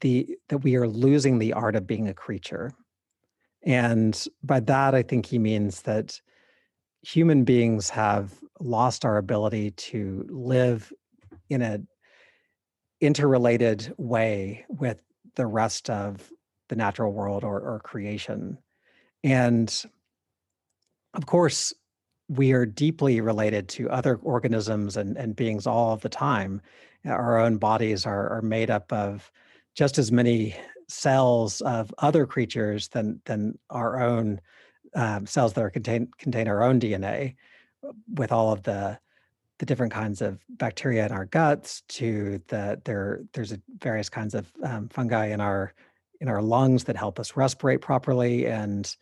the 0.01 0.37
that 0.49 0.59
we 0.59 0.75
are 0.77 0.89
losing 0.89 1.39
the 1.39 1.53
art 1.53 1.77
of 1.77 1.87
being 1.87 2.09
a 2.09 2.15
creature. 2.15 2.73
And 3.65 4.27
by 4.43 4.59
that, 4.61 4.95
I 4.95 5.03
think 5.03 5.27
he 5.27 5.39
means 5.39 5.83
that 5.83 6.21
human 7.03 7.45
beings 7.45 7.91
have 7.91 8.33
lost 8.59 9.05
our 9.05 9.19
ability 9.19 9.73
to 9.73 10.27
live 10.29 10.93
in 11.49 11.63
a 11.63 11.81
interrelated 13.03 13.93
way 13.99 14.65
with 14.69 14.99
the 15.35 15.47
rest 15.47 15.91
of 15.91 16.33
the 16.69 16.77
natural 16.77 17.13
world 17.13 17.45
or, 17.45 17.61
or 17.61 17.81
creation. 17.81 18.57
And 19.25 19.85
of 21.15 21.27
course, 21.27 21.75
we 22.29 22.53
are 22.53 22.65
deeply 22.65 23.21
related 23.21 23.69
to 23.69 23.91
other 23.91 24.17
organisms 24.23 24.97
and, 24.97 25.19
and 25.19 25.37
beings 25.37 25.67
all 25.67 25.93
of 25.93 26.01
the 26.01 26.09
time. 26.09 26.63
Our 27.05 27.39
own 27.39 27.59
bodies 27.59 28.07
are, 28.07 28.39
are 28.39 28.43
made 28.43 28.71
up 28.71 28.91
of 28.93 29.31
just 29.75 29.99
as 29.99 30.13
many 30.13 30.55
cells 30.89 31.61
of 31.63 31.93
other 31.99 32.25
creatures 32.25 32.89
than, 32.89 33.21
than 33.25 33.59
our 33.69 34.01
own 34.01 34.41
um, 34.95 35.27
cells 35.27 35.55
that 35.55 35.65
are 35.65 35.71
contain, 35.71 36.09
contain 36.19 36.47
our 36.49 36.63
own 36.63 36.79
DNA 36.79 37.35
with 38.15 38.31
all 38.31 38.53
of 38.53 38.63
the 38.63 38.99
the 39.63 39.67
different 39.67 39.93
kinds 39.93 40.21
of 40.21 40.41
bacteria 40.49 41.07
in 41.07 41.13
our 41.13 41.25
guts 41.25 41.83
to 41.87 42.43
the 42.49 42.83
there 42.85 43.21
there's 43.33 43.57
various 43.79 44.09
kinds 44.09 44.35
of 44.35 44.51
um, 44.65 44.89
fungi 44.89 45.27
in 45.27 45.41
our 45.41 45.73
in 46.21 46.27
our 46.27 46.43
lungs 46.43 46.83
that 46.83 46.97
help 46.97 47.21
us 47.21 47.31
respirate 47.37 47.81
properly 47.81 48.45
and 48.45 48.97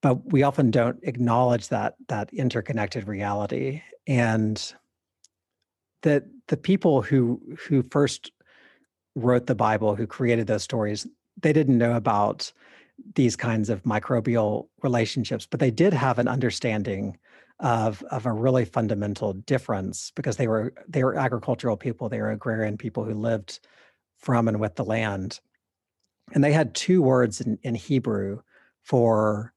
but 0.00 0.32
we 0.32 0.44
often 0.44 0.70
don't 0.70 1.00
acknowledge 1.02 1.66
that 1.70 1.96
that 2.06 2.32
interconnected 2.32 3.08
reality. 3.08 3.82
And 4.06 4.72
that 6.02 6.22
the 6.46 6.56
people 6.56 7.02
who 7.02 7.40
who 7.66 7.82
first 7.82 8.30
wrote 9.16 9.46
the 9.46 9.56
bible 9.56 9.96
who 9.96 10.06
created 10.06 10.46
those 10.46 10.62
stories 10.62 11.04
they 11.42 11.52
didn't 11.52 11.78
know 11.78 11.94
about 11.94 12.52
these 13.16 13.34
kinds 13.34 13.68
of 13.68 13.82
microbial 13.82 14.68
relationships 14.82 15.48
but 15.50 15.58
they 15.58 15.72
did 15.72 15.92
have 15.92 16.20
an 16.20 16.28
understanding 16.28 17.18
of 17.60 18.02
of 18.04 18.26
a 18.26 18.32
really 18.32 18.64
fundamental 18.64 19.34
difference 19.34 20.12
because 20.16 20.36
they 20.36 20.48
were 20.48 20.72
they 20.88 21.04
were 21.04 21.16
agricultural 21.16 21.76
people 21.76 22.08
they 22.08 22.20
were 22.20 22.30
agrarian 22.30 22.78
people 22.78 23.04
who 23.04 23.14
lived 23.14 23.60
from 24.18 24.48
and 24.48 24.60
with 24.60 24.76
the 24.76 24.84
land. 24.84 25.40
And 26.32 26.44
they 26.44 26.52
had 26.52 26.74
two 26.74 27.02
words 27.02 27.40
in, 27.40 27.58
in 27.62 27.74
hebrew 27.74 28.40
for 28.82 29.52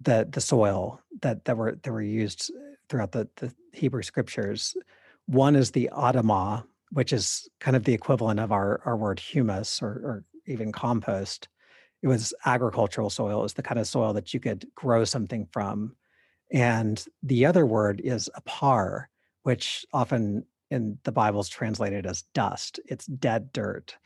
the 0.00 0.26
the 0.30 0.40
soil 0.40 1.00
that 1.22 1.44
that 1.44 1.56
were 1.56 1.78
that 1.82 1.92
were 1.92 2.02
used 2.02 2.50
throughout 2.88 3.12
the, 3.12 3.28
the 3.36 3.52
hebrew 3.72 4.02
scriptures. 4.02 4.76
One 5.26 5.56
is 5.56 5.72
the 5.72 5.90
adamah 5.92 6.64
which 6.90 7.12
is 7.12 7.48
kind 7.60 7.76
of 7.76 7.84
the 7.84 7.92
equivalent 7.92 8.40
of 8.40 8.50
our 8.50 8.80
our 8.84 8.96
word 8.96 9.20
humus 9.20 9.82
or, 9.82 9.88
or 9.88 10.24
even 10.46 10.72
compost. 10.72 11.48
It 12.02 12.08
was 12.08 12.32
agricultural 12.46 13.10
soil 13.10 13.40
it 13.40 13.42
was 13.42 13.54
the 13.54 13.62
kind 13.62 13.78
of 13.78 13.86
soil 13.86 14.12
that 14.14 14.32
you 14.32 14.40
could 14.40 14.66
grow 14.74 15.04
something 15.04 15.46
from 15.52 15.94
and 16.50 17.04
the 17.22 17.46
other 17.46 17.66
word 17.66 18.00
is 18.02 18.30
apar, 18.36 19.06
which 19.42 19.84
often 19.92 20.44
in 20.70 20.98
the 21.04 21.12
Bible 21.12 21.40
is 21.40 21.48
translated 21.48 22.06
as 22.06 22.22
dust. 22.34 22.80
It's 22.86 23.06
dead 23.06 23.52
dirt. 23.52 23.96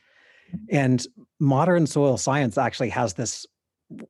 Mm-hmm. 0.53 0.75
And 0.75 1.07
modern 1.39 1.87
soil 1.87 2.17
science 2.17 2.57
actually 2.57 2.89
has 2.89 3.13
this 3.13 3.45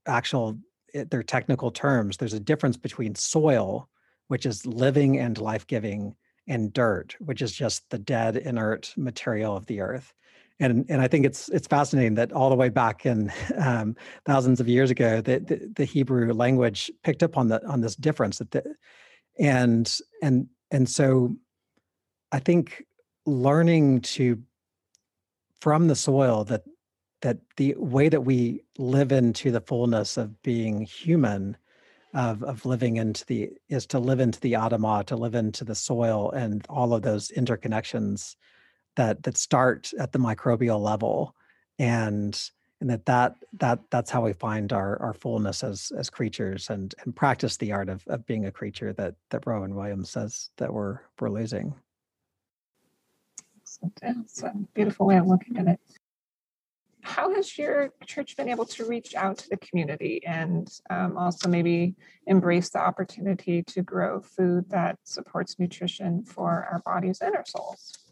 actual, 0.08 0.58
eh, 0.94 1.06
they're 1.10 1.24
technical 1.24 1.72
terms. 1.72 2.18
There's 2.18 2.34
a 2.34 2.40
difference 2.40 2.78
between 2.78 3.16
soil, 3.16 3.90
which 4.28 4.46
is 4.46 4.66
living 4.66 5.20
and 5.20 5.38
life 5.38 5.68
giving, 5.68 6.16
and 6.48 6.74
dirt, 6.74 7.16
which 7.20 7.42
is 7.42 7.54
just 7.54 7.90
the 7.90 7.98
dead, 7.98 8.36
inert 8.38 8.94
material 8.98 9.56
of 9.56 9.66
the 9.68 9.80
earth 9.80 10.14
and 10.60 10.86
and 10.90 11.02
I 11.02 11.08
think 11.08 11.26
it's 11.26 11.50
it's 11.50 11.68
fascinating 11.68 12.16
that 12.16 12.32
all 12.32 12.50
the 12.50 12.56
way 12.56 12.70
back 12.70 13.06
in 13.06 13.32
um, 13.58 13.96
thousands 14.26 14.60
of 14.60 14.68
years 14.68 14.92
ago, 14.92 15.22
the, 15.22 15.40
the, 15.40 15.72
the 15.76 15.86
Hebrew 15.86 16.34
language 16.34 16.92
picked 17.04 17.24
up 17.24 17.38
on 17.38 17.48
the 17.48 17.66
on 17.68 17.82
this 17.82 17.96
difference 17.96 18.38
that 18.38 18.52
the, 18.52 18.64
and 19.40 19.92
and 20.22 20.48
and 20.72 20.88
so 20.88 21.36
I 22.32 22.40
think 22.40 22.84
learning 23.26 24.02
to 24.02 24.42
from 25.60 25.88
the 25.88 25.96
soil 25.96 26.44
that 26.46 26.64
that 27.22 27.38
the 27.58 27.74
way 27.78 28.10
that 28.10 28.22
we 28.22 28.62
live 28.78 29.12
into 29.12 29.50
the 29.50 29.62
fullness 29.62 30.18
of 30.18 30.42
being 30.44 30.82
human 30.82 31.58
of 32.14 32.44
of 32.44 32.66
living 32.66 32.98
into 32.98 33.26
the 33.26 33.50
is 33.70 33.88
to 33.88 33.98
live 33.98 34.20
into 34.20 34.40
the 34.42 34.54
adamah 34.54 35.06
to 35.06 35.16
live 35.16 35.34
into 35.34 35.64
the 35.64 35.74
soil 35.74 36.32
and 36.32 36.66
all 36.70 36.94
of 36.94 37.02
those 37.02 37.32
interconnections 37.32 38.36
that 38.96 39.24
that 39.24 39.38
start 39.38 39.92
at 40.00 40.12
the 40.12 40.20
microbial 40.20 40.80
level 40.80 41.36
and 41.80 42.50
and 42.84 42.90
that 42.90 43.06
that 43.06 43.36
that 43.54 43.80
that's 43.92 44.12
how 44.12 44.22
we 44.22 44.34
find 44.34 44.74
our 44.74 45.02
our 45.02 45.14
fullness 45.14 45.64
as 45.64 45.92
as 45.98 46.10
creatures 46.10 46.70
and 46.70 46.94
and 47.04 47.16
practice 47.16 47.56
the 47.56 47.72
art 47.72 47.88
of 47.88 48.04
of 48.08 48.26
being 48.26 48.46
a 48.46 48.52
creature 48.52 48.92
that 48.94 49.16
that 49.30 49.46
Rowan 49.46 49.74
Williams 49.74 50.10
says 50.10 50.50
that 50.58 50.74
we're 50.74 51.00
we're 51.20 51.30
losing. 51.30 51.74
It's 54.02 54.44
a 54.44 54.54
beautiful 54.74 55.06
way 55.06 55.18
of 55.18 55.28
looking 55.28 55.58
at 55.58 55.68
it. 55.68 55.80
How 57.02 57.34
has 57.34 57.58
your 57.58 57.94
church 58.06 58.36
been 58.38 58.50
able 58.50 58.66
to 58.66 58.86
reach 58.86 59.16
out 59.16 59.38
to 59.40 59.50
the 59.50 59.58
community 59.58 60.22
and 60.26 60.70
um, 60.90 61.18
also 61.18 61.50
maybe 61.50 61.96
embrace 62.28 62.70
the 62.70 62.80
opportunity 62.80 63.64
to 63.64 63.82
grow 63.82 64.22
food 64.22 64.70
that 64.70 65.00
supports 65.04 65.58
nutrition 65.58 66.24
for 66.24 66.68
our 66.72 66.82
bodies 66.86 67.20
and 67.22 67.36
our 67.36 67.46
souls? 67.46 68.03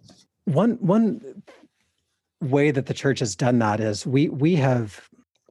One 0.45 0.71
one 0.81 1.43
way 2.41 2.71
that 2.71 2.87
the 2.87 2.93
church 2.93 3.19
has 3.19 3.35
done 3.35 3.59
that 3.59 3.79
is 3.79 4.05
we 4.05 4.29
we 4.29 4.55
have 4.55 5.09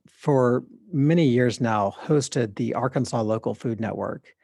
for 0.08 0.64
many 0.92 1.26
years 1.26 1.60
now 1.60 1.94
hosted 2.02 2.56
the 2.56 2.74
Arkansas 2.74 3.22
Local 3.22 3.54
Food 3.54 3.80
Network, 3.80 4.34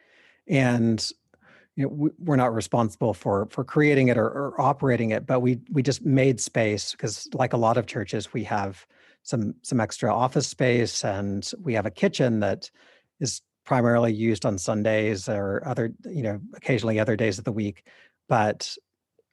and 0.47 1.11
you 1.75 1.85
know, 1.85 1.89
we, 1.89 2.11
we're 2.19 2.37
not 2.37 2.55
responsible 2.55 3.13
for 3.13 3.47
for 3.51 3.65
creating 3.65 4.09
it 4.09 4.17
or, 4.17 4.27
or 4.27 4.61
operating 4.61 5.11
it, 5.11 5.27
but 5.27 5.41
we 5.41 5.61
we 5.71 5.83
just 5.83 6.05
made 6.05 6.41
space 6.41 6.93
because, 6.93 7.29
like 7.35 7.53
a 7.53 7.59
lot 7.59 7.77
of 7.77 7.87
churches, 7.87 8.33
we 8.33 8.45
have 8.45 8.87
some 9.23 9.55
some 9.63 9.81
extra 9.81 10.15
office 10.15 10.47
space 10.47 11.05
and 11.05 11.53
we 11.61 11.75
have 11.75 11.87
a 11.87 11.91
kitchen 11.91 12.41
that 12.41 12.71
is 13.21 13.43
primarily 13.65 14.13
used 14.13 14.47
on 14.47 14.57
Sundays 14.57 15.29
or 15.29 15.63
other, 15.67 15.93
you 16.05 16.23
know, 16.23 16.41
occasionally 16.55 17.01
other 17.01 17.17
days 17.17 17.37
of 17.37 17.45
the 17.45 17.53
week, 17.53 17.85
but 18.29 18.77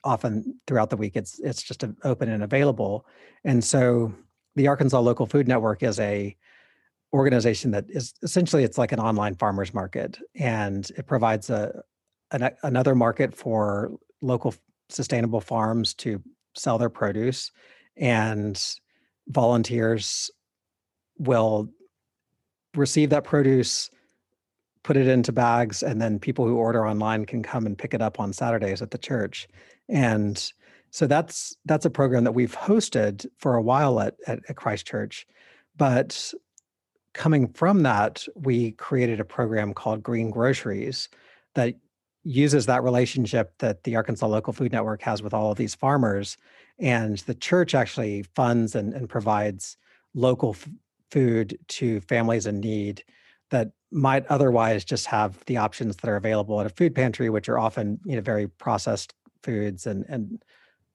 often 0.04 0.60
throughout 0.66 0.90
the 0.90 0.96
week 0.96 1.16
it's 1.16 1.40
it's 1.40 1.62
just 1.62 1.84
open 2.04 2.28
and 2.28 2.42
available. 2.42 3.06
And 3.44 3.64
so 3.64 4.12
the 4.56 4.68
Arkansas 4.68 5.00
Local 5.00 5.26
Food 5.26 5.48
Network 5.48 5.82
is 5.82 5.98
a 5.98 6.36
organization 7.12 7.70
that 7.70 7.84
is 7.88 8.12
essentially 8.22 8.64
it's 8.64 8.76
like 8.76 8.92
an 8.92 8.98
online 8.98 9.36
farmers 9.36 9.72
market 9.72 10.18
and 10.34 10.90
it 10.96 11.06
provides 11.06 11.48
a 11.48 11.82
an, 12.32 12.50
another 12.64 12.94
market 12.96 13.34
for 13.34 13.92
local 14.20 14.52
sustainable 14.88 15.40
farms 15.40 15.94
to 15.94 16.20
sell 16.56 16.76
their 16.76 16.90
produce 16.90 17.52
and 17.96 18.74
volunteers 19.28 20.30
will 21.18 21.68
receive 22.74 23.10
that 23.10 23.22
produce 23.22 23.90
put 24.82 24.96
it 24.96 25.06
into 25.06 25.30
bags 25.30 25.84
and 25.84 26.02
then 26.02 26.18
people 26.18 26.44
who 26.46 26.56
order 26.56 26.86
online 26.86 27.24
can 27.24 27.42
come 27.42 27.64
and 27.64 27.78
pick 27.78 27.94
it 27.94 28.02
up 28.02 28.18
on 28.18 28.32
saturdays 28.32 28.82
at 28.82 28.90
the 28.90 28.98
church 28.98 29.46
and 29.88 30.52
so 30.90 31.06
that's 31.06 31.56
that's 31.64 31.84
a 31.84 31.90
program 31.90 32.24
that 32.24 32.32
we've 32.32 32.56
hosted 32.56 33.26
for 33.38 33.54
a 33.56 33.62
while 33.62 34.00
at, 34.00 34.14
at, 34.26 34.40
at 34.48 34.56
Christ 34.56 34.86
Church 34.86 35.26
but 35.76 36.32
coming 37.12 37.48
from 37.48 37.82
that 37.82 38.24
we 38.34 38.72
created 38.72 39.20
a 39.20 39.24
program 39.24 39.72
called 39.72 40.02
green 40.02 40.30
groceries 40.30 41.08
that 41.54 41.74
uses 42.24 42.66
that 42.66 42.82
relationship 42.82 43.52
that 43.58 43.84
the 43.84 43.96
arkansas 43.96 44.26
local 44.26 44.52
food 44.52 44.72
network 44.72 45.02
has 45.02 45.22
with 45.22 45.34
all 45.34 45.52
of 45.52 45.58
these 45.58 45.74
farmers. 45.74 46.36
And 46.78 47.18
the 47.18 47.34
church 47.34 47.74
actually 47.74 48.24
funds 48.34 48.74
and, 48.74 48.94
and 48.94 49.08
provides 49.08 49.76
local 50.14 50.50
f- 50.50 50.68
food 51.10 51.58
to 51.68 52.00
families 52.00 52.46
in 52.46 52.60
need 52.60 53.04
that 53.50 53.72
might 53.92 54.26
otherwise 54.26 54.84
just 54.84 55.06
have 55.06 55.44
the 55.44 55.58
options 55.58 55.96
that 55.96 56.08
are 56.08 56.16
available 56.16 56.60
at 56.60 56.66
a 56.66 56.70
food 56.70 56.94
pantry, 56.94 57.28
which 57.28 57.48
are 57.48 57.58
often 57.58 58.00
you 58.04 58.16
know 58.16 58.22
very 58.22 58.48
processed 58.48 59.14
foods 59.44 59.86
and 59.86 60.04
and 60.08 60.42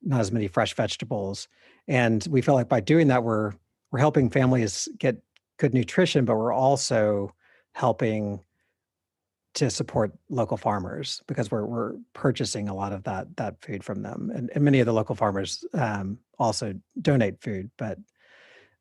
not 0.02 0.20
as 0.20 0.32
many 0.32 0.48
fresh 0.48 0.74
vegetables. 0.74 1.48
And 1.88 2.26
we 2.30 2.42
feel 2.42 2.54
like 2.54 2.68
by 2.68 2.80
doing 2.80 3.08
that, 3.08 3.22
we're 3.24 3.52
we're 3.90 4.00
helping 4.00 4.30
families 4.30 4.88
get 4.98 5.16
good 5.58 5.74
nutrition, 5.74 6.24
but 6.24 6.36
we're 6.36 6.52
also 6.52 7.34
helping 7.72 8.40
to 9.52 9.68
support 9.68 10.12
local 10.28 10.56
farmers 10.56 11.22
because 11.26 11.50
we're 11.50 11.66
we're 11.66 11.94
purchasing 12.12 12.68
a 12.68 12.74
lot 12.74 12.92
of 12.92 13.02
that 13.04 13.36
that 13.36 13.60
food 13.62 13.82
from 13.82 14.02
them, 14.02 14.30
and, 14.34 14.50
and 14.54 14.64
many 14.64 14.80
of 14.80 14.86
the 14.86 14.92
local 14.92 15.14
farmers 15.14 15.64
um, 15.74 16.18
also 16.38 16.74
donate 17.00 17.42
food, 17.42 17.70
but 17.76 17.98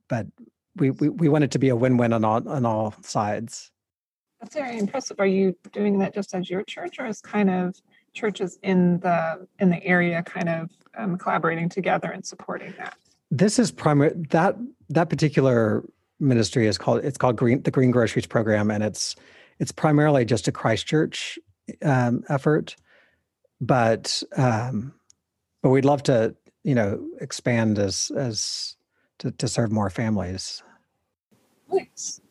but 0.07 0.27
we, 0.75 0.91
we 0.91 1.09
we 1.09 1.29
want 1.29 1.43
it 1.43 1.51
to 1.51 1.59
be 1.59 1.69
a 1.69 1.75
win-win 1.75 2.13
on 2.13 2.23
all 2.23 2.47
on 2.47 2.65
all 2.65 2.93
sides. 3.01 3.71
That's 4.39 4.55
very 4.55 4.77
impressive. 4.77 5.19
Are 5.19 5.25
you 5.25 5.55
doing 5.73 5.99
that 5.99 6.13
just 6.13 6.33
as 6.33 6.49
your 6.49 6.63
church, 6.63 6.99
or 6.99 7.05
as 7.05 7.19
kind 7.19 7.49
of 7.49 7.75
churches 8.19 8.59
in 8.63 8.99
the 8.99 9.47
in 9.59 9.69
the 9.69 9.83
area 9.83 10.21
kind 10.23 10.49
of 10.49 10.69
um, 10.97 11.17
collaborating 11.17 11.69
together 11.69 12.11
and 12.11 12.25
supporting 12.25 12.73
that? 12.77 12.97
This 13.31 13.59
is 13.59 13.71
primary 13.71 14.13
that 14.31 14.55
that 14.89 15.09
particular 15.09 15.83
ministry 16.19 16.67
is 16.67 16.77
called 16.77 17.03
it's 17.03 17.17
called 17.17 17.37
Green 17.37 17.61
the 17.61 17.71
Green 17.71 17.91
Groceries 17.91 18.25
Program, 18.25 18.71
and 18.71 18.83
it's 18.83 19.15
it's 19.59 19.71
primarily 19.71 20.25
just 20.25 20.47
a 20.47 20.51
Christ 20.51 20.85
Church 20.85 21.39
um, 21.83 22.23
effort, 22.29 22.75
but 23.61 24.21
um, 24.35 24.93
but 25.61 25.69
we'd 25.69 25.85
love 25.85 26.03
to 26.03 26.35
you 26.63 26.75
know 26.75 26.99
expand 27.21 27.79
as 27.79 28.11
as 28.15 28.75
to, 29.19 29.31
to 29.31 29.47
serve 29.47 29.71
more 29.71 29.89
families. 29.89 30.63
Nice. 31.71 32.21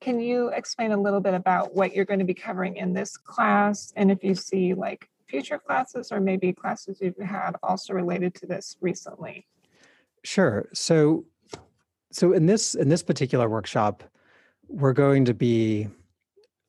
Can 0.00 0.20
you 0.20 0.48
explain 0.48 0.92
a 0.92 0.96
little 0.96 1.20
bit 1.20 1.34
about 1.34 1.74
what 1.74 1.94
you're 1.94 2.04
going 2.04 2.20
to 2.20 2.24
be 2.24 2.34
covering 2.34 2.76
in 2.76 2.92
this 2.92 3.16
class, 3.16 3.92
and 3.96 4.10
if 4.10 4.22
you 4.22 4.34
see 4.34 4.74
like 4.74 5.08
future 5.28 5.58
classes 5.58 6.10
or 6.10 6.20
maybe 6.20 6.52
classes 6.52 6.98
you've 7.00 7.18
had 7.18 7.52
also 7.62 7.92
related 7.92 8.34
to 8.36 8.46
this 8.46 8.76
recently? 8.80 9.46
Sure. 10.24 10.68
So 10.72 11.24
so 12.10 12.32
in 12.32 12.46
this 12.46 12.74
in 12.74 12.88
this 12.88 13.02
particular 13.02 13.48
workshop, 13.48 14.02
we're 14.68 14.92
going 14.92 15.24
to 15.26 15.34
be 15.34 15.88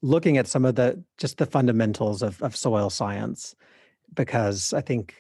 looking 0.01 0.38
at 0.38 0.47
some 0.47 0.65
of 0.65 0.75
the 0.75 1.01
just 1.17 1.38
the 1.38 1.45
fundamentals 1.45 2.21
of, 2.21 2.41
of 2.41 2.55
soil 2.55 2.89
science 2.89 3.55
because 4.13 4.73
i 4.73 4.81
think 4.81 5.13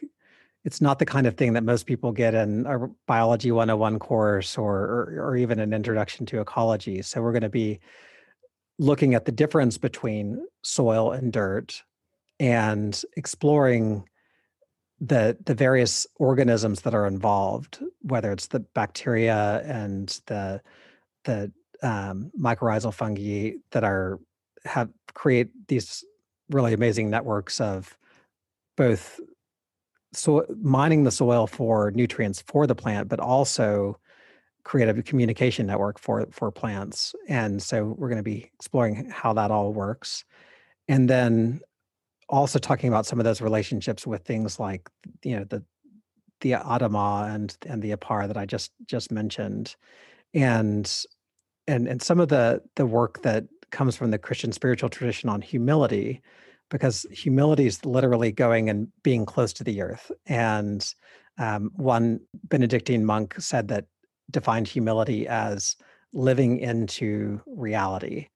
it's 0.65 0.81
not 0.81 0.99
the 0.99 1.05
kind 1.05 1.25
of 1.27 1.35
thing 1.35 1.53
that 1.53 1.63
most 1.63 1.85
people 1.85 2.11
get 2.11 2.33
in 2.33 2.65
a 2.65 2.87
biology 3.07 3.51
101 3.51 3.97
course 3.99 4.57
or, 4.57 4.75
or, 4.75 5.15
or 5.21 5.37
even 5.37 5.59
an 5.59 5.73
introduction 5.73 6.25
to 6.25 6.39
ecology 6.39 7.01
so 7.01 7.21
we're 7.21 7.31
going 7.31 7.41
to 7.41 7.49
be 7.49 7.79
looking 8.77 9.13
at 9.13 9.25
the 9.25 9.31
difference 9.31 9.77
between 9.77 10.45
soil 10.63 11.11
and 11.11 11.33
dirt 11.33 11.83
and 12.39 13.01
exploring 13.15 14.03
the 15.01 15.37
the 15.45 15.55
various 15.55 16.05
organisms 16.15 16.81
that 16.81 16.93
are 16.93 17.07
involved 17.07 17.79
whether 18.01 18.31
it's 18.31 18.47
the 18.47 18.59
bacteria 18.59 19.61
and 19.65 20.19
the 20.25 20.61
the 21.23 21.51
um, 21.81 22.31
mycorrhizal 22.37 22.93
fungi 22.93 23.51
that 23.71 23.83
are 23.83 24.19
have 24.65 24.89
create 25.13 25.49
these 25.67 26.03
really 26.49 26.73
amazing 26.73 27.09
networks 27.09 27.61
of 27.61 27.97
both 28.75 29.19
so 30.13 30.45
mining 30.61 31.03
the 31.03 31.11
soil 31.11 31.47
for 31.47 31.91
nutrients 31.91 32.41
for 32.41 32.65
the 32.65 32.75
plant, 32.75 33.07
but 33.09 33.19
also 33.19 33.99
create 34.63 34.89
a 34.89 35.03
communication 35.03 35.67
network 35.67 35.99
for 35.99 36.27
for 36.31 36.51
plants. 36.51 37.13
And 37.27 37.61
so 37.61 37.95
we're 37.97 38.09
going 38.09 38.17
to 38.17 38.23
be 38.23 38.49
exploring 38.55 39.09
how 39.09 39.33
that 39.33 39.51
all 39.51 39.73
works, 39.73 40.25
and 40.87 41.09
then 41.09 41.61
also 42.29 42.59
talking 42.59 42.89
about 42.89 43.05
some 43.05 43.19
of 43.19 43.25
those 43.25 43.41
relationships 43.41 44.05
with 44.05 44.23
things 44.23 44.59
like 44.59 44.89
you 45.23 45.37
know 45.37 45.43
the 45.43 45.63
the 46.41 46.51
Adamah 46.51 47.33
and 47.33 47.57
and 47.65 47.81
the 47.81 47.91
Apar 47.91 48.27
that 48.27 48.37
I 48.37 48.45
just 48.45 48.71
just 48.85 49.11
mentioned, 49.11 49.75
and 50.33 51.05
and 51.67 51.87
and 51.87 52.01
some 52.01 52.19
of 52.19 52.29
the 52.29 52.61
the 52.75 52.85
work 52.85 53.21
that 53.23 53.45
comes 53.71 53.95
from 53.95 54.11
the 54.11 54.17
Christian 54.17 54.51
spiritual 54.51 54.89
tradition 54.89 55.29
on 55.29 55.41
humility, 55.41 56.21
because 56.69 57.05
humility 57.11 57.65
is 57.67 57.85
literally 57.85 58.31
going 58.31 58.69
and 58.69 58.87
being 59.03 59.25
close 59.25 59.53
to 59.53 59.63
the 59.63 59.81
earth. 59.81 60.11
And 60.25 60.87
um, 61.37 61.71
one 61.75 62.19
Benedictine 62.45 63.05
monk 63.05 63.35
said 63.39 63.67
that 63.69 63.85
defined 64.31 64.67
humility 64.67 65.27
as 65.27 65.75
living 66.13 66.59
into 66.59 67.41
reality. 67.45 68.27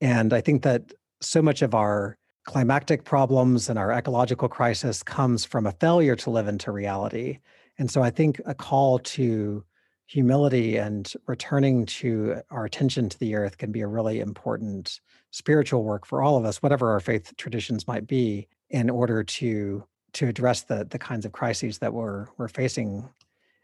And 0.00 0.32
I 0.32 0.40
think 0.40 0.62
that 0.62 0.92
so 1.20 1.42
much 1.42 1.62
of 1.62 1.74
our 1.74 2.16
climactic 2.46 3.04
problems 3.04 3.68
and 3.68 3.78
our 3.78 3.92
ecological 3.92 4.48
crisis 4.48 5.02
comes 5.02 5.44
from 5.44 5.66
a 5.66 5.72
failure 5.72 6.16
to 6.16 6.30
live 6.30 6.48
into 6.48 6.72
reality. 6.72 7.38
And 7.78 7.90
so 7.90 8.02
I 8.02 8.10
think 8.10 8.40
a 8.46 8.54
call 8.54 9.00
to 9.00 9.64
humility 10.06 10.76
and 10.76 11.12
returning 11.26 11.84
to 11.84 12.40
our 12.50 12.64
attention 12.64 13.08
to 13.08 13.18
the 13.18 13.34
earth 13.34 13.58
can 13.58 13.72
be 13.72 13.80
a 13.80 13.86
really 13.86 14.20
important 14.20 15.00
spiritual 15.32 15.82
work 15.82 16.06
for 16.06 16.22
all 16.22 16.36
of 16.36 16.44
us 16.44 16.62
whatever 16.62 16.92
our 16.92 17.00
faith 17.00 17.34
traditions 17.36 17.88
might 17.88 18.06
be 18.06 18.46
in 18.70 18.88
order 18.88 19.24
to 19.24 19.84
to 20.12 20.28
address 20.28 20.62
the 20.62 20.86
the 20.90 20.98
kinds 20.98 21.26
of 21.26 21.32
crises 21.32 21.78
that 21.78 21.92
we're 21.92 22.28
we're 22.38 22.46
facing 22.46 23.06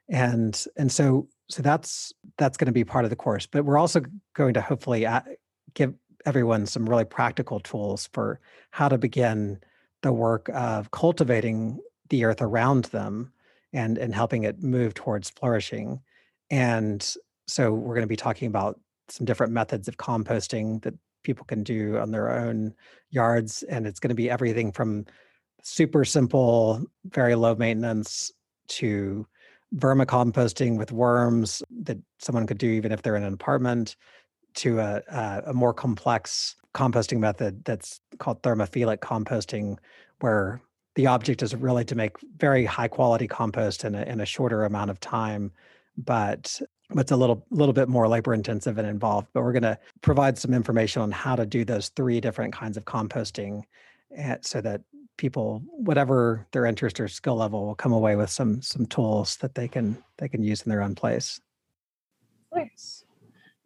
and 0.08 0.66
and 0.76 0.90
so 0.90 1.28
so 1.48 1.62
that's 1.62 2.12
that's 2.38 2.56
going 2.56 2.66
to 2.66 2.72
be 2.72 2.84
part 2.84 3.04
of 3.04 3.10
the 3.10 3.16
course 3.16 3.46
but 3.46 3.64
we're 3.64 3.78
also 3.78 4.02
going 4.34 4.52
to 4.52 4.60
hopefully 4.60 5.06
uh, 5.06 5.20
give 5.74 5.94
everyone 6.26 6.66
some 6.66 6.88
really 6.88 7.04
practical 7.04 7.60
tools 7.60 8.08
for 8.12 8.40
how 8.70 8.88
to 8.88 8.98
begin 8.98 9.58
the 10.02 10.12
work 10.12 10.48
of 10.54 10.90
cultivating 10.90 11.78
the 12.08 12.24
earth 12.24 12.42
around 12.42 12.84
them 12.86 13.32
and 13.72 13.98
and 13.98 14.14
helping 14.14 14.44
it 14.44 14.62
move 14.62 14.94
towards 14.94 15.30
flourishing 15.30 16.00
and 16.50 17.16
so 17.46 17.72
we're 17.72 17.94
going 17.94 18.02
to 18.02 18.06
be 18.06 18.16
talking 18.16 18.48
about 18.48 18.78
some 19.08 19.26
different 19.26 19.52
methods 19.52 19.88
of 19.88 19.96
composting 19.96 20.82
that 20.82 20.94
people 21.22 21.44
can 21.44 21.62
do 21.62 21.98
on 21.98 22.10
their 22.10 22.30
own 22.30 22.74
yards. 23.10 23.62
And 23.64 23.86
it's 23.86 24.00
going 24.00 24.10
to 24.10 24.14
be 24.14 24.30
everything 24.30 24.72
from 24.72 25.06
super 25.62 26.04
simple, 26.04 26.84
very 27.04 27.34
low 27.34 27.54
maintenance 27.54 28.32
to 28.68 29.26
vermicomposting 29.76 30.76
with 30.76 30.92
worms 30.92 31.62
that 31.82 31.98
someone 32.18 32.46
could 32.46 32.58
do 32.58 32.68
even 32.68 32.92
if 32.92 33.02
they're 33.02 33.16
in 33.16 33.22
an 33.22 33.32
apartment 33.32 33.96
to 34.54 34.78
a, 34.78 35.02
a, 35.08 35.42
a 35.46 35.54
more 35.54 35.74
complex 35.74 36.56
composting 36.74 37.18
method 37.18 37.64
that's 37.64 38.00
called 38.18 38.42
thermophilic 38.42 38.98
composting 38.98 39.76
where 40.20 40.60
the 40.94 41.06
object 41.06 41.42
is 41.42 41.54
really 41.54 41.84
to 41.84 41.94
make 41.94 42.12
very 42.36 42.64
high 42.64 42.88
quality 42.88 43.26
compost 43.26 43.84
in 43.84 43.94
a, 43.94 44.02
in 44.02 44.20
a 44.20 44.26
shorter 44.26 44.64
amount 44.64 44.90
of 44.90 44.98
time 45.00 45.52
but 45.96 46.60
it's 46.98 47.10
a 47.10 47.16
little 47.16 47.44
little 47.50 47.72
bit 47.72 47.88
more 47.88 48.08
labor 48.08 48.34
intensive 48.34 48.78
and 48.78 48.88
involved. 48.88 49.28
But 49.32 49.42
we're 49.42 49.52
going 49.52 49.62
to 49.62 49.78
provide 50.00 50.38
some 50.38 50.54
information 50.54 51.02
on 51.02 51.10
how 51.10 51.36
to 51.36 51.46
do 51.46 51.64
those 51.64 51.88
three 51.90 52.20
different 52.20 52.52
kinds 52.52 52.76
of 52.76 52.84
composting 52.84 53.62
eh, 54.16 54.36
so 54.40 54.60
that 54.60 54.82
people 55.16 55.62
whatever 55.68 56.46
their 56.52 56.66
interest 56.66 56.98
or 56.98 57.08
skill 57.08 57.36
level 57.36 57.66
will 57.66 57.74
come 57.74 57.92
away 57.92 58.16
with 58.16 58.30
some 58.30 58.62
some 58.62 58.86
tools 58.86 59.36
that 59.36 59.54
they 59.54 59.68
can 59.68 60.02
they 60.18 60.28
can 60.28 60.42
use 60.42 60.62
in 60.62 60.70
their 60.70 60.82
own 60.82 60.94
place 60.94 61.40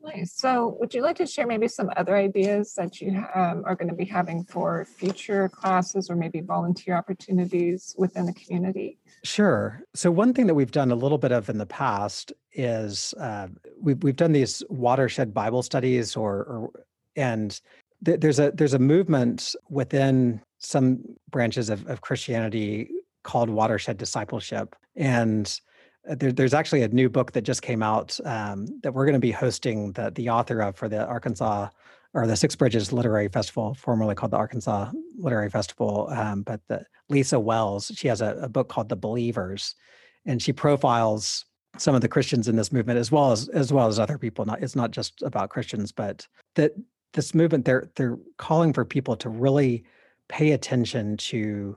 Nice. 0.06 0.34
So, 0.34 0.76
would 0.78 0.94
you 0.94 1.02
like 1.02 1.16
to 1.16 1.26
share 1.26 1.46
maybe 1.46 1.66
some 1.66 1.90
other 1.96 2.16
ideas 2.16 2.74
that 2.74 3.00
you 3.00 3.24
um, 3.34 3.64
are 3.66 3.74
going 3.74 3.88
to 3.88 3.94
be 3.94 4.04
having 4.04 4.44
for 4.44 4.84
future 4.84 5.48
classes 5.48 6.08
or 6.08 6.16
maybe 6.16 6.40
volunteer 6.40 6.94
opportunities 6.94 7.94
within 7.98 8.26
the 8.26 8.32
community? 8.32 8.98
Sure. 9.24 9.82
So, 9.94 10.10
one 10.10 10.32
thing 10.32 10.46
that 10.46 10.54
we've 10.54 10.70
done 10.70 10.92
a 10.92 10.94
little 10.94 11.18
bit 11.18 11.32
of 11.32 11.48
in 11.48 11.58
the 11.58 11.66
past 11.66 12.32
is 12.52 13.14
uh, 13.20 13.48
we've 13.80 14.02
we've 14.02 14.16
done 14.16 14.32
these 14.32 14.62
watershed 14.68 15.34
Bible 15.34 15.62
studies, 15.62 16.14
or, 16.14 16.44
or 16.44 16.70
and 17.16 17.60
th- 18.04 18.20
there's 18.20 18.38
a 18.38 18.52
there's 18.52 18.74
a 18.74 18.78
movement 18.78 19.54
within 19.68 20.40
some 20.58 21.02
branches 21.30 21.68
of, 21.68 21.86
of 21.88 22.00
Christianity 22.00 22.88
called 23.24 23.50
watershed 23.50 23.98
discipleship, 23.98 24.76
and 24.94 25.60
there, 26.08 26.32
there's 26.32 26.54
actually 26.54 26.82
a 26.82 26.88
new 26.88 27.08
book 27.08 27.32
that 27.32 27.42
just 27.42 27.62
came 27.62 27.82
out 27.82 28.18
um, 28.24 28.66
that 28.82 28.92
we're 28.92 29.04
going 29.04 29.14
to 29.14 29.18
be 29.18 29.32
hosting 29.32 29.92
the 29.92 30.10
the 30.10 30.30
author 30.30 30.60
of 30.60 30.76
for 30.76 30.88
the 30.88 31.04
Arkansas 31.06 31.68
or 32.14 32.26
the 32.26 32.36
Six 32.36 32.56
Bridges 32.56 32.92
Literary 32.92 33.28
Festival, 33.28 33.74
formerly 33.74 34.14
called 34.14 34.32
the 34.32 34.38
Arkansas 34.38 34.90
Literary 35.18 35.50
Festival. 35.50 36.08
Um, 36.10 36.42
but 36.42 36.60
the, 36.66 36.84
Lisa 37.10 37.38
Wells, 37.38 37.92
she 37.94 38.08
has 38.08 38.20
a, 38.20 38.38
a, 38.40 38.48
book 38.48 38.68
called 38.68 38.88
The 38.88 38.96
Believers, 38.96 39.74
and 40.24 40.40
she 40.40 40.52
profiles 40.52 41.44
some 41.76 41.94
of 41.94 42.00
the 42.00 42.08
Christians 42.08 42.48
in 42.48 42.56
this 42.56 42.72
movement 42.72 42.98
as 42.98 43.12
well 43.12 43.32
as 43.32 43.48
as 43.48 43.72
well 43.72 43.86
as 43.86 43.98
other 43.98 44.18
people. 44.18 44.44
Not 44.44 44.62
it's 44.62 44.76
not 44.76 44.92
just 44.92 45.22
about 45.22 45.50
Christians, 45.50 45.92
but 45.92 46.26
that 46.54 46.72
this 47.12 47.34
movement 47.34 47.64
they're 47.64 47.90
they're 47.96 48.18
calling 48.38 48.72
for 48.72 48.84
people 48.84 49.16
to 49.16 49.28
really 49.28 49.84
pay 50.28 50.52
attention 50.52 51.16
to 51.16 51.76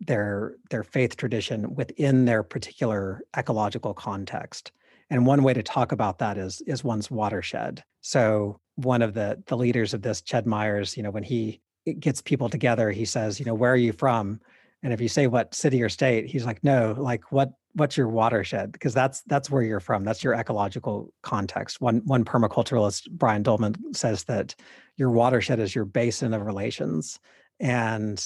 their 0.00 0.56
their 0.70 0.82
faith 0.82 1.16
tradition 1.16 1.74
within 1.74 2.24
their 2.24 2.42
particular 2.42 3.22
ecological 3.36 3.94
context. 3.94 4.72
And 5.10 5.26
one 5.26 5.42
way 5.42 5.52
to 5.54 5.62
talk 5.62 5.92
about 5.92 6.18
that 6.18 6.38
is 6.38 6.62
is 6.66 6.82
one's 6.82 7.10
watershed. 7.10 7.84
So 8.00 8.60
one 8.76 9.02
of 9.02 9.14
the 9.14 9.42
the 9.46 9.56
leaders 9.56 9.92
of 9.92 10.02
this 10.02 10.22
ched 10.22 10.46
myers 10.46 10.96
you 10.96 11.02
know 11.02 11.10
when 11.10 11.22
he 11.22 11.60
gets 11.98 12.22
people 12.22 12.48
together 12.48 12.90
he 12.90 13.04
says 13.04 13.38
you 13.38 13.46
know 13.46 13.54
where 13.54 13.72
are 13.72 13.76
you 13.76 13.92
from? 13.92 14.40
And 14.82 14.94
if 14.94 15.00
you 15.00 15.08
say 15.08 15.26
what 15.26 15.54
city 15.54 15.82
or 15.82 15.90
state? 15.90 16.26
He's 16.26 16.46
like 16.46 16.64
no 16.64 16.94
like 16.96 17.30
what 17.30 17.52
what's 17.74 17.96
your 17.96 18.08
watershed? 18.08 18.72
Because 18.72 18.94
that's 18.94 19.22
that's 19.22 19.50
where 19.50 19.62
you're 19.62 19.80
from. 19.80 20.04
That's 20.04 20.24
your 20.24 20.34
ecological 20.34 21.12
context. 21.22 21.80
One 21.80 21.98
one 22.06 22.24
permaculturalist 22.24 23.10
brian 23.10 23.42
dolman 23.42 23.74
says 23.94 24.24
that 24.24 24.54
your 24.96 25.10
watershed 25.10 25.60
is 25.60 25.74
your 25.74 25.84
basin 25.84 26.32
of 26.32 26.46
relations. 26.46 27.18
And 27.58 28.24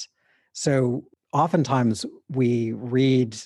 so 0.53 1.03
oftentimes 1.35 2.05
we 2.29 2.71
read 2.71 3.37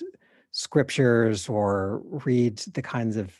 scriptures 0.52 1.48
or 1.48 2.00
read 2.24 2.58
the 2.74 2.82
kinds 2.82 3.16
of 3.16 3.36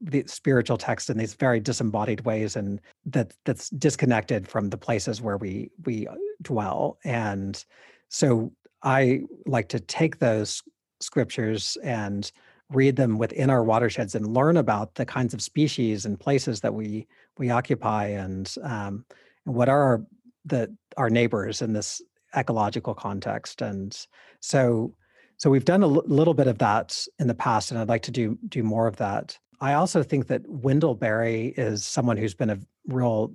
the 0.00 0.24
spiritual 0.26 0.76
text 0.76 1.08
in 1.08 1.16
these 1.16 1.34
very 1.34 1.60
disembodied 1.60 2.22
ways 2.22 2.56
and 2.56 2.80
that 3.06 3.32
that's 3.44 3.70
disconnected 3.70 4.48
from 4.48 4.70
the 4.70 4.76
places 4.76 5.22
where 5.22 5.36
we 5.36 5.70
we 5.86 6.08
uh, 6.08 6.14
dwell. 6.42 6.98
And 7.04 7.64
so 8.08 8.52
i 8.82 9.20
like 9.46 9.68
to 9.68 9.78
take 9.78 10.18
those 10.18 10.60
scriptures 11.00 11.78
and 11.84 12.32
read 12.70 12.96
them 12.96 13.18
within 13.18 13.50
our 13.50 13.62
watersheds 13.62 14.16
and 14.16 14.34
learn 14.34 14.56
about 14.56 14.96
the 14.96 15.06
kinds 15.06 15.32
of 15.32 15.40
species 15.40 16.04
and 16.04 16.18
places 16.18 16.60
that 16.60 16.74
we 16.74 17.06
we 17.38 17.50
occupy 17.50 18.06
and 18.06 18.56
um, 18.64 19.04
what 19.44 19.68
are 19.68 19.82
our, 19.82 20.06
the 20.44 20.74
our 20.96 21.10
neighbors 21.10 21.62
in 21.62 21.72
this 21.72 22.02
ecological 22.36 22.94
context 22.94 23.62
and 23.62 24.06
so 24.40 24.94
so 25.36 25.50
we've 25.50 25.64
done 25.64 25.82
a 25.82 25.88
l- 25.88 26.04
little 26.06 26.34
bit 26.34 26.46
of 26.46 26.58
that 26.58 27.04
in 27.18 27.26
the 27.26 27.34
past 27.34 27.70
and 27.70 27.80
i'd 27.80 27.88
like 27.88 28.02
to 28.02 28.10
do 28.10 28.38
do 28.48 28.62
more 28.62 28.86
of 28.86 28.96
that. 28.96 29.38
I 29.60 29.74
also 29.74 30.02
think 30.02 30.26
that 30.26 30.42
wendell 30.48 30.96
berry 30.96 31.54
is 31.56 31.84
someone 31.84 32.16
who's 32.16 32.34
been 32.34 32.50
a 32.50 32.58
real 32.88 33.32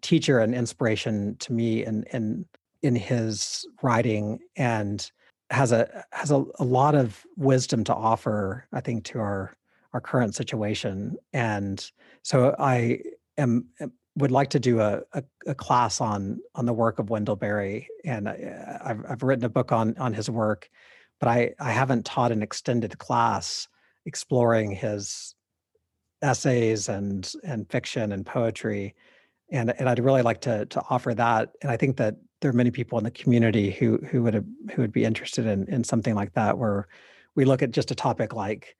teacher 0.00 0.38
and 0.38 0.54
inspiration 0.54 1.36
to 1.40 1.52
me 1.52 1.84
in 1.84 2.04
in 2.12 2.46
in 2.82 2.96
his 2.96 3.66
writing 3.82 4.38
and 4.56 5.10
has 5.50 5.70
a 5.72 6.04
has 6.12 6.30
a, 6.30 6.44
a 6.58 6.64
lot 6.64 6.94
of 6.94 7.26
wisdom 7.36 7.84
to 7.84 7.94
offer 7.94 8.66
i 8.72 8.80
think 8.80 9.04
to 9.04 9.18
our 9.18 9.52
our 9.92 10.00
current 10.00 10.34
situation. 10.34 11.16
And 11.32 11.84
so 12.22 12.54
i 12.58 13.00
am 13.38 13.66
would 14.16 14.30
like 14.30 14.50
to 14.50 14.60
do 14.60 14.80
a, 14.80 15.02
a, 15.12 15.22
a, 15.46 15.54
class 15.54 16.00
on 16.00 16.40
on 16.54 16.66
the 16.66 16.72
work 16.72 16.98
of 16.98 17.10
Wendell 17.10 17.36
Berry, 17.36 17.88
and 18.04 18.28
I, 18.28 18.80
I've 18.84 19.04
I've 19.08 19.22
written 19.22 19.44
a 19.44 19.48
book 19.48 19.72
on 19.72 19.96
on 19.98 20.12
his 20.12 20.28
work, 20.28 20.68
but 21.20 21.28
I 21.28 21.54
I 21.58 21.70
haven't 21.72 22.04
taught 22.04 22.32
an 22.32 22.42
extended 22.42 22.98
class 22.98 23.68
exploring 24.06 24.72
his 24.72 25.34
essays 26.22 26.88
and 26.88 27.30
and 27.44 27.70
fiction 27.70 28.12
and 28.12 28.26
poetry, 28.26 28.94
and 29.50 29.72
and 29.78 29.88
I'd 29.88 30.00
really 30.00 30.22
like 30.22 30.40
to 30.42 30.66
to 30.66 30.82
offer 30.90 31.14
that. 31.14 31.50
And 31.62 31.70
I 31.70 31.76
think 31.76 31.96
that 31.98 32.16
there 32.40 32.50
are 32.50 32.54
many 32.54 32.70
people 32.70 32.98
in 32.98 33.04
the 33.04 33.10
community 33.10 33.70
who 33.70 33.98
who 33.98 34.22
would 34.24 34.34
who 34.72 34.82
would 34.82 34.92
be 34.92 35.04
interested 35.04 35.46
in 35.46 35.66
in 35.68 35.84
something 35.84 36.14
like 36.14 36.32
that, 36.34 36.58
where 36.58 36.88
we 37.36 37.44
look 37.44 37.62
at 37.62 37.70
just 37.70 37.90
a 37.90 37.94
topic 37.94 38.34
like 38.34 38.76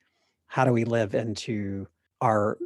how 0.49 0.65
do 0.65 0.73
we 0.73 0.85
live 0.85 1.15
into 1.15 1.87
our 2.21 2.59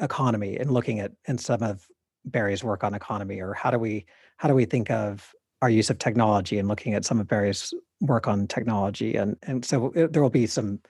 economy 0.00 0.56
and 0.56 0.70
looking 0.70 1.00
at 1.00 1.12
and 1.26 1.40
some 1.40 1.62
of 1.62 1.86
Berry's 2.26 2.64
work 2.64 2.84
on 2.84 2.94
economy, 2.94 3.40
or 3.40 3.54
how 3.54 3.70
do 3.70 3.78
we 3.78 4.04
how 4.36 4.48
do 4.48 4.54
we 4.54 4.64
think 4.64 4.90
of 4.90 5.32
our 5.62 5.70
use 5.70 5.90
of 5.90 5.98
technology 5.98 6.58
and 6.58 6.68
looking 6.68 6.94
at 6.94 7.04
some 7.04 7.18
of 7.20 7.26
Berry's 7.26 7.72
work 8.00 8.28
on 8.28 8.46
technology, 8.46 9.16
and 9.16 9.36
and 9.42 9.64
so 9.64 9.92
it, 9.94 10.12
there 10.12 10.22
will 10.22 10.30
be 10.30 10.46
some. 10.46 10.80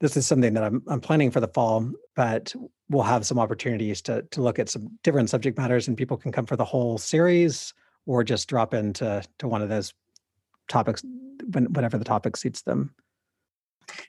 This 0.00 0.16
is 0.16 0.26
something 0.26 0.54
that 0.54 0.62
I'm 0.62 0.82
I'm 0.86 1.00
planning 1.00 1.30
for 1.30 1.40
the 1.40 1.48
fall, 1.48 1.90
but 2.14 2.54
we'll 2.88 3.02
have 3.02 3.26
some 3.26 3.38
opportunities 3.38 4.00
to 4.02 4.22
to 4.22 4.42
look 4.42 4.58
at 4.58 4.68
some 4.68 4.98
different 5.02 5.30
subject 5.30 5.58
matters, 5.58 5.88
and 5.88 5.96
people 5.96 6.16
can 6.16 6.32
come 6.32 6.46
for 6.46 6.56
the 6.56 6.64
whole 6.64 6.98
series 6.98 7.74
or 8.06 8.24
just 8.24 8.48
drop 8.48 8.74
into 8.74 9.22
to 9.38 9.48
one 9.48 9.60
of 9.60 9.68
those 9.68 9.92
topics 10.68 11.02
when, 11.52 11.72
whenever 11.72 11.98
the 11.98 12.04
topic 12.04 12.36
suits 12.36 12.62
them. 12.62 12.94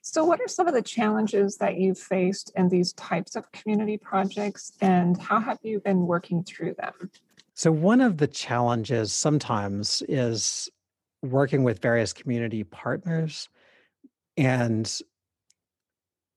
So, 0.01 0.23
what 0.23 0.41
are 0.41 0.47
some 0.47 0.67
of 0.67 0.73
the 0.73 0.81
challenges 0.81 1.57
that 1.57 1.77
you've 1.77 1.99
faced 1.99 2.51
in 2.55 2.69
these 2.69 2.93
types 2.93 3.35
of 3.35 3.51
community 3.51 3.97
projects, 3.97 4.73
and 4.81 5.19
how 5.19 5.39
have 5.39 5.59
you 5.63 5.79
been 5.79 6.07
working 6.07 6.43
through 6.43 6.75
them? 6.75 7.11
So, 7.53 7.71
one 7.71 8.01
of 8.01 8.17
the 8.17 8.27
challenges 8.27 9.11
sometimes 9.11 10.03
is 10.07 10.69
working 11.21 11.63
with 11.63 11.81
various 11.81 12.13
community 12.13 12.63
partners. 12.63 13.49
And 14.37 14.89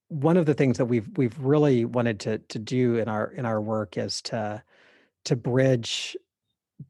one 0.09 0.37
of 0.37 0.47
the 0.47 0.55
things 0.55 0.79
that 0.79 0.87
we've 0.87 1.09
we've 1.17 1.39
really 1.39 1.85
wanted 1.85 2.21
to 2.21 2.39
to 2.39 2.59
do 2.59 2.97
in 2.97 3.09
our 3.09 3.27
in 3.33 3.47
our 3.47 3.61
work 3.61 3.97
is 3.97 4.21
to 4.23 4.63
to 5.25 5.37
bridge 5.37 6.17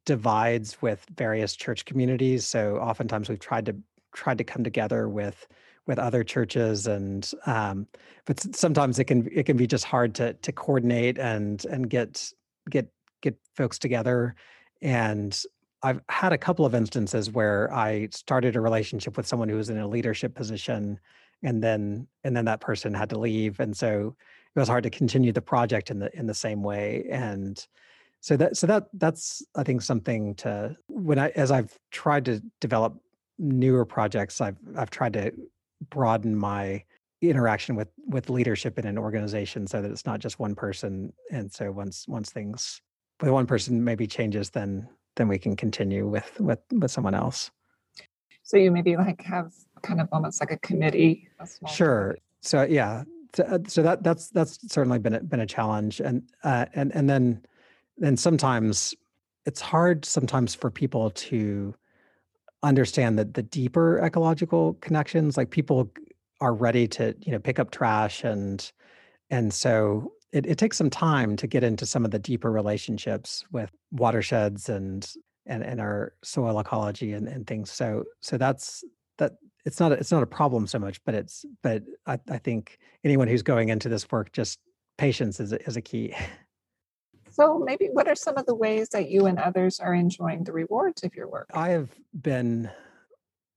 divides 0.06 0.80
with 0.80 1.04
various 1.14 1.54
church 1.54 1.84
communities. 1.84 2.46
So 2.46 2.76
oftentimes 2.76 3.28
we've 3.28 3.38
tried 3.38 3.66
to 3.66 3.76
tried 4.14 4.38
to 4.38 4.44
come 4.44 4.64
together 4.64 5.08
with 5.08 5.46
with 5.86 5.98
other 5.98 6.22
churches 6.22 6.86
and 6.86 7.30
um, 7.46 7.86
but 8.24 8.40
sometimes 8.54 8.98
it 8.98 9.04
can 9.04 9.28
it 9.32 9.46
can 9.46 9.56
be 9.56 9.66
just 9.66 9.84
hard 9.84 10.14
to 10.16 10.34
to 10.34 10.52
coordinate 10.52 11.18
and 11.18 11.64
and 11.66 11.90
get 11.90 12.32
get 12.70 12.88
get 13.20 13.36
folks 13.56 13.78
together. 13.78 14.34
And 14.80 15.40
I've 15.82 16.00
had 16.08 16.32
a 16.32 16.38
couple 16.38 16.64
of 16.64 16.74
instances 16.74 17.30
where 17.30 17.72
I 17.72 18.08
started 18.12 18.54
a 18.54 18.60
relationship 18.60 19.16
with 19.16 19.26
someone 19.26 19.48
who 19.48 19.56
was 19.56 19.70
in 19.70 19.78
a 19.78 19.88
leadership 19.88 20.34
position 20.34 21.00
and 21.42 21.62
then 21.62 22.06
and 22.22 22.36
then 22.36 22.44
that 22.44 22.60
person 22.60 22.94
had 22.94 23.10
to 23.10 23.18
leave. 23.18 23.58
And 23.58 23.76
so 23.76 24.14
it 24.54 24.58
was 24.58 24.68
hard 24.68 24.84
to 24.84 24.90
continue 24.90 25.32
the 25.32 25.42
project 25.42 25.90
in 25.90 25.98
the 25.98 26.16
in 26.16 26.26
the 26.26 26.34
same 26.34 26.62
way. 26.62 27.06
And 27.10 27.64
so 28.20 28.36
that 28.36 28.56
so 28.56 28.68
that 28.68 28.86
that's 28.94 29.42
I 29.56 29.64
think 29.64 29.82
something 29.82 30.36
to 30.36 30.76
when 30.86 31.18
I 31.18 31.30
as 31.30 31.50
I've 31.50 31.76
tried 31.90 32.26
to 32.26 32.40
develop 32.60 33.00
newer 33.38 33.84
projects 33.84 34.40
I've 34.40 34.58
I've 34.76 34.90
tried 34.90 35.14
to 35.14 35.32
broaden 35.90 36.36
my 36.36 36.82
interaction 37.20 37.76
with 37.76 37.88
with 38.06 38.28
leadership 38.30 38.78
in 38.78 38.86
an 38.86 38.98
organization 38.98 39.66
so 39.66 39.80
that 39.80 39.90
it's 39.90 40.04
not 40.04 40.18
just 40.18 40.38
one 40.38 40.54
person 40.54 41.12
and 41.30 41.52
so 41.52 41.70
once 41.70 42.06
once 42.08 42.30
things 42.30 42.80
with 43.20 43.30
one 43.30 43.46
person 43.46 43.84
maybe 43.84 44.06
changes 44.06 44.50
then 44.50 44.88
then 45.14 45.28
we 45.28 45.38
can 45.38 45.54
continue 45.54 46.08
with 46.08 46.40
with 46.40 46.58
with 46.72 46.90
someone 46.90 47.14
else 47.14 47.50
so 48.42 48.56
you 48.56 48.72
maybe 48.72 48.96
like 48.96 49.22
have 49.22 49.52
kind 49.82 50.00
of 50.00 50.08
almost 50.10 50.40
like 50.40 50.50
a 50.50 50.58
committee 50.58 51.28
a 51.38 51.68
sure 51.68 52.02
committee. 52.02 52.22
so 52.40 52.62
yeah 52.64 53.04
so, 53.34 53.44
uh, 53.44 53.58
so, 53.66 53.82
that 53.82 54.02
that's 54.02 54.28
that's 54.28 54.58
certainly 54.70 54.98
been 54.98 55.14
a, 55.14 55.20
been 55.20 55.40
a 55.40 55.46
challenge 55.46 56.00
and 56.00 56.22
uh, 56.44 56.66
and 56.74 56.94
and 56.94 57.08
then 57.08 57.42
then 57.96 58.16
sometimes 58.16 58.94
it's 59.46 59.60
hard 59.60 60.04
sometimes 60.04 60.54
for 60.54 60.70
people 60.70 61.10
to 61.10 61.74
understand 62.62 63.18
that 63.18 63.34
the 63.34 63.42
deeper 63.42 63.98
ecological 63.98 64.74
connections 64.74 65.36
like 65.36 65.50
people 65.50 65.90
are 66.40 66.54
ready 66.54 66.86
to 66.88 67.14
you 67.20 67.32
know 67.32 67.38
pick 67.38 67.58
up 67.58 67.70
trash 67.70 68.24
and 68.24 68.72
and 69.30 69.52
so 69.52 70.12
it, 70.32 70.46
it 70.46 70.58
takes 70.58 70.76
some 70.76 70.90
time 70.90 71.36
to 71.36 71.46
get 71.46 71.62
into 71.62 71.84
some 71.84 72.04
of 72.04 72.10
the 72.10 72.18
deeper 72.18 72.50
relationships 72.50 73.44
with 73.52 73.70
watersheds 73.90 74.68
and 74.68 75.12
and, 75.46 75.64
and 75.64 75.80
our 75.80 76.12
soil 76.22 76.58
ecology 76.60 77.12
and, 77.12 77.26
and 77.28 77.46
things 77.46 77.70
so 77.70 78.04
so 78.20 78.38
that's 78.38 78.84
that 79.18 79.32
it's 79.64 79.78
not 79.78 79.92
a, 79.92 79.94
it's 79.96 80.12
not 80.12 80.22
a 80.22 80.26
problem 80.26 80.66
so 80.66 80.78
much 80.78 81.02
but 81.04 81.14
it's 81.14 81.44
but 81.62 81.82
I, 82.06 82.18
I 82.30 82.38
think 82.38 82.78
anyone 83.04 83.28
who's 83.28 83.42
going 83.42 83.68
into 83.68 83.88
this 83.88 84.10
work 84.10 84.32
just 84.32 84.60
patience 84.98 85.40
is 85.40 85.52
is 85.52 85.76
a 85.76 85.82
key 85.82 86.14
So, 87.32 87.58
maybe 87.58 87.88
what 87.90 88.08
are 88.08 88.14
some 88.14 88.36
of 88.36 88.46
the 88.46 88.54
ways 88.54 88.88
that 88.90 89.10
you 89.10 89.26
and 89.26 89.38
others 89.38 89.80
are 89.80 89.94
enjoying 89.94 90.44
the 90.44 90.52
rewards 90.52 91.02
of 91.02 91.14
your 91.14 91.28
work? 91.28 91.50
I 91.54 91.70
have 91.70 91.90
been 92.20 92.70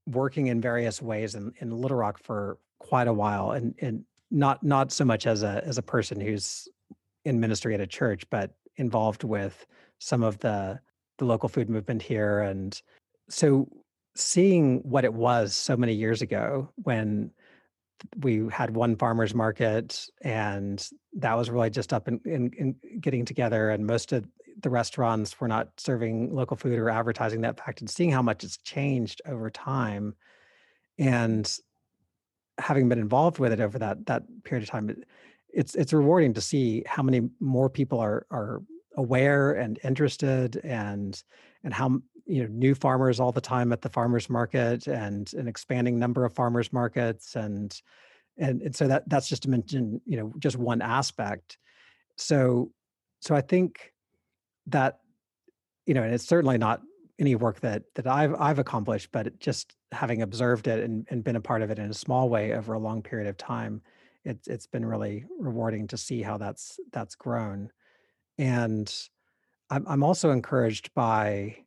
working 0.07 0.47
in 0.47 0.61
various 0.61 1.01
ways 1.01 1.35
in, 1.35 1.53
in 1.59 1.71
Little 1.71 1.97
Rock 1.97 2.19
for 2.23 2.57
quite 2.79 3.07
a 3.07 3.13
while, 3.13 3.51
and 3.51 3.75
and 3.79 4.03
not 4.31 4.63
not 4.63 4.91
so 4.91 5.05
much 5.05 5.27
as 5.27 5.43
a 5.43 5.61
as 5.65 5.77
a 5.77 5.81
person 5.83 6.19
who's 6.19 6.67
in 7.25 7.39
ministry 7.39 7.73
at 7.73 7.81
a 7.81 7.87
church, 7.87 8.29
but 8.29 8.51
involved 8.77 9.23
with 9.23 9.65
some 9.99 10.23
of 10.23 10.37
the 10.39 10.79
the 11.17 11.25
local 11.25 11.49
food 11.49 11.69
movement 11.69 12.01
here, 12.01 12.41
and 12.41 12.81
so 13.29 13.67
seeing 14.15 14.79
what 14.79 15.03
it 15.03 15.13
was 15.13 15.53
so 15.53 15.75
many 15.75 15.93
years 15.93 16.21
ago 16.21 16.69
when 16.83 17.31
we 18.21 18.47
had 18.51 18.75
one 18.75 18.95
farmers 18.95 19.33
market 19.33 20.07
and 20.21 20.89
that 21.13 21.35
was 21.35 21.49
really 21.49 21.69
just 21.69 21.93
up 21.93 22.07
in, 22.07 22.19
in, 22.25 22.51
in, 22.57 22.75
getting 22.99 23.25
together 23.25 23.69
and 23.69 23.85
most 23.85 24.11
of 24.11 24.25
the 24.61 24.69
restaurants 24.69 25.39
were 25.39 25.47
not 25.47 25.69
serving 25.77 26.33
local 26.33 26.57
food 26.57 26.77
or 26.77 26.89
advertising 26.89 27.41
that 27.41 27.57
fact 27.57 27.81
and 27.81 27.89
seeing 27.89 28.11
how 28.11 28.21
much 28.21 28.43
it's 28.43 28.57
changed 28.57 29.21
over 29.27 29.49
time 29.49 30.13
and 30.97 31.57
having 32.57 32.87
been 32.87 32.99
involved 32.99 33.39
with 33.39 33.51
it 33.51 33.59
over 33.59 33.77
that 33.79 34.05
that 34.05 34.23
period 34.43 34.63
of 34.63 34.69
time 34.69 35.03
it's 35.49 35.75
it's 35.75 35.93
rewarding 35.93 36.33
to 36.33 36.41
see 36.41 36.83
how 36.85 37.03
many 37.03 37.21
more 37.39 37.69
people 37.69 37.99
are 37.99 38.25
are 38.31 38.61
aware 38.97 39.53
and 39.53 39.79
interested 39.83 40.57
and 40.63 41.23
and 41.63 41.73
how 41.73 41.99
you 42.25 42.43
know 42.43 42.49
new 42.51 42.75
farmers 42.75 43.19
all 43.19 43.31
the 43.31 43.41
time 43.41 43.71
at 43.71 43.81
the 43.81 43.89
farmers 43.89 44.29
market 44.29 44.87
and 44.87 45.33
an 45.33 45.47
expanding 45.47 45.99
number 45.99 46.25
of 46.25 46.33
farmers 46.33 46.73
markets 46.73 47.35
and 47.35 47.81
and 48.37 48.61
and 48.61 48.75
so 48.75 48.87
that 48.87 49.07
that's 49.07 49.27
just 49.27 49.43
to 49.43 49.49
mention 49.49 50.01
you 50.05 50.17
know 50.17 50.33
just 50.39 50.57
one 50.57 50.81
aspect. 50.81 51.57
So 52.17 52.71
so 53.19 53.35
i 53.35 53.41
think 53.41 53.91
that 54.67 54.99
you 55.85 55.93
know 55.93 56.03
and 56.03 56.13
it's 56.13 56.27
certainly 56.27 56.57
not 56.57 56.81
any 57.17 57.35
work 57.35 57.59
that 57.61 57.83
that 57.95 58.07
i've 58.07 58.35
i've 58.39 58.59
accomplished 58.59 59.09
but 59.11 59.39
just 59.39 59.75
having 59.91 60.21
observed 60.21 60.67
it 60.67 60.83
and, 60.83 61.07
and 61.09 61.23
been 61.23 61.35
a 61.35 61.41
part 61.41 61.61
of 61.61 61.71
it 61.71 61.79
in 61.79 61.89
a 61.89 61.93
small 61.93 62.29
way 62.29 62.53
over 62.53 62.73
a 62.73 62.79
long 62.79 63.01
period 63.01 63.27
of 63.27 63.37
time 63.37 63.81
it's 64.25 64.47
it's 64.47 64.67
been 64.67 64.85
really 64.85 65.25
rewarding 65.39 65.87
to 65.87 65.97
see 65.97 66.21
how 66.21 66.37
that's 66.37 66.79
that's 66.91 67.15
grown. 67.15 67.71
And 68.37 68.93
i'm 69.69 69.85
i'm 69.87 70.03
also 70.03 70.31
encouraged 70.31 70.93
by 70.93 71.57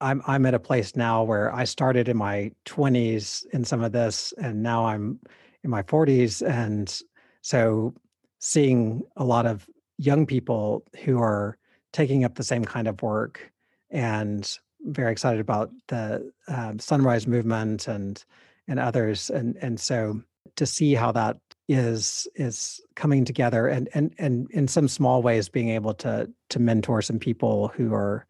I'm 0.00 0.22
I'm 0.26 0.46
at 0.46 0.54
a 0.54 0.58
place 0.58 0.94
now 0.96 1.22
where 1.22 1.54
I 1.54 1.64
started 1.64 2.08
in 2.08 2.16
my 2.16 2.52
20s 2.66 3.46
in 3.52 3.64
some 3.64 3.82
of 3.82 3.92
this, 3.92 4.32
and 4.38 4.62
now 4.62 4.86
I'm 4.86 5.18
in 5.64 5.70
my 5.70 5.82
40s, 5.82 6.46
and 6.46 7.02
so 7.42 7.94
seeing 8.38 9.02
a 9.16 9.24
lot 9.24 9.46
of 9.46 9.68
young 9.98 10.26
people 10.26 10.84
who 11.04 11.20
are 11.20 11.56
taking 11.92 12.24
up 12.24 12.34
the 12.34 12.44
same 12.44 12.64
kind 12.64 12.86
of 12.86 13.00
work 13.00 13.50
and 13.90 14.58
very 14.82 15.10
excited 15.10 15.40
about 15.40 15.70
the 15.88 16.30
um, 16.48 16.78
sunrise 16.78 17.26
movement 17.26 17.88
and 17.88 18.24
and 18.68 18.78
others 18.78 19.30
and 19.30 19.56
and 19.62 19.80
so 19.80 20.20
to 20.56 20.66
see 20.66 20.94
how 20.94 21.10
that 21.12 21.38
is 21.68 22.28
is 22.34 22.80
coming 22.94 23.24
together 23.24 23.66
and 23.66 23.88
and 23.94 24.14
and 24.18 24.50
in 24.50 24.68
some 24.68 24.86
small 24.86 25.22
ways 25.22 25.48
being 25.48 25.70
able 25.70 25.94
to 25.94 26.30
to 26.48 26.58
mentor 26.58 27.00
some 27.00 27.18
people 27.18 27.68
who 27.68 27.94
are 27.94 28.26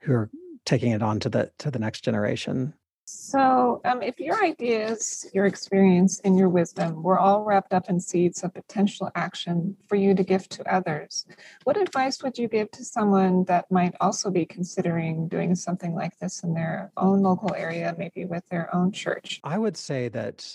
who 0.00 0.12
are 0.12 0.30
taking 0.64 0.92
it 0.92 1.02
on 1.02 1.20
to 1.20 1.28
the 1.28 1.50
to 1.58 1.70
the 1.70 1.78
next 1.78 2.02
generation? 2.02 2.74
So 3.12 3.80
um, 3.84 4.02
if 4.02 4.20
your 4.20 4.42
ideas 4.42 5.28
your 5.34 5.46
experience 5.46 6.20
and 6.20 6.38
your 6.38 6.48
wisdom 6.48 7.02
were 7.02 7.18
all 7.18 7.42
wrapped 7.42 7.74
up 7.74 7.90
in 7.90 7.98
seeds 7.98 8.44
of 8.44 8.54
potential 8.54 9.10
action 9.16 9.76
for 9.88 9.96
you 9.96 10.14
to 10.14 10.22
give 10.22 10.48
to 10.50 10.72
others 10.72 11.26
what 11.64 11.76
advice 11.76 12.22
would 12.22 12.38
you 12.38 12.46
give 12.46 12.70
to 12.70 12.84
someone 12.84 13.44
that 13.44 13.70
might 13.70 13.94
also 14.00 14.30
be 14.30 14.46
considering 14.46 15.26
doing 15.26 15.56
something 15.56 15.92
like 15.92 16.16
this 16.20 16.44
in 16.44 16.54
their 16.54 16.92
own 16.96 17.20
local 17.20 17.52
area 17.54 17.94
maybe 17.98 18.24
with 18.24 18.44
their 18.48 18.72
own 18.74 18.92
church? 18.92 19.40
I 19.42 19.58
would 19.58 19.76
say 19.76 20.08
that 20.10 20.48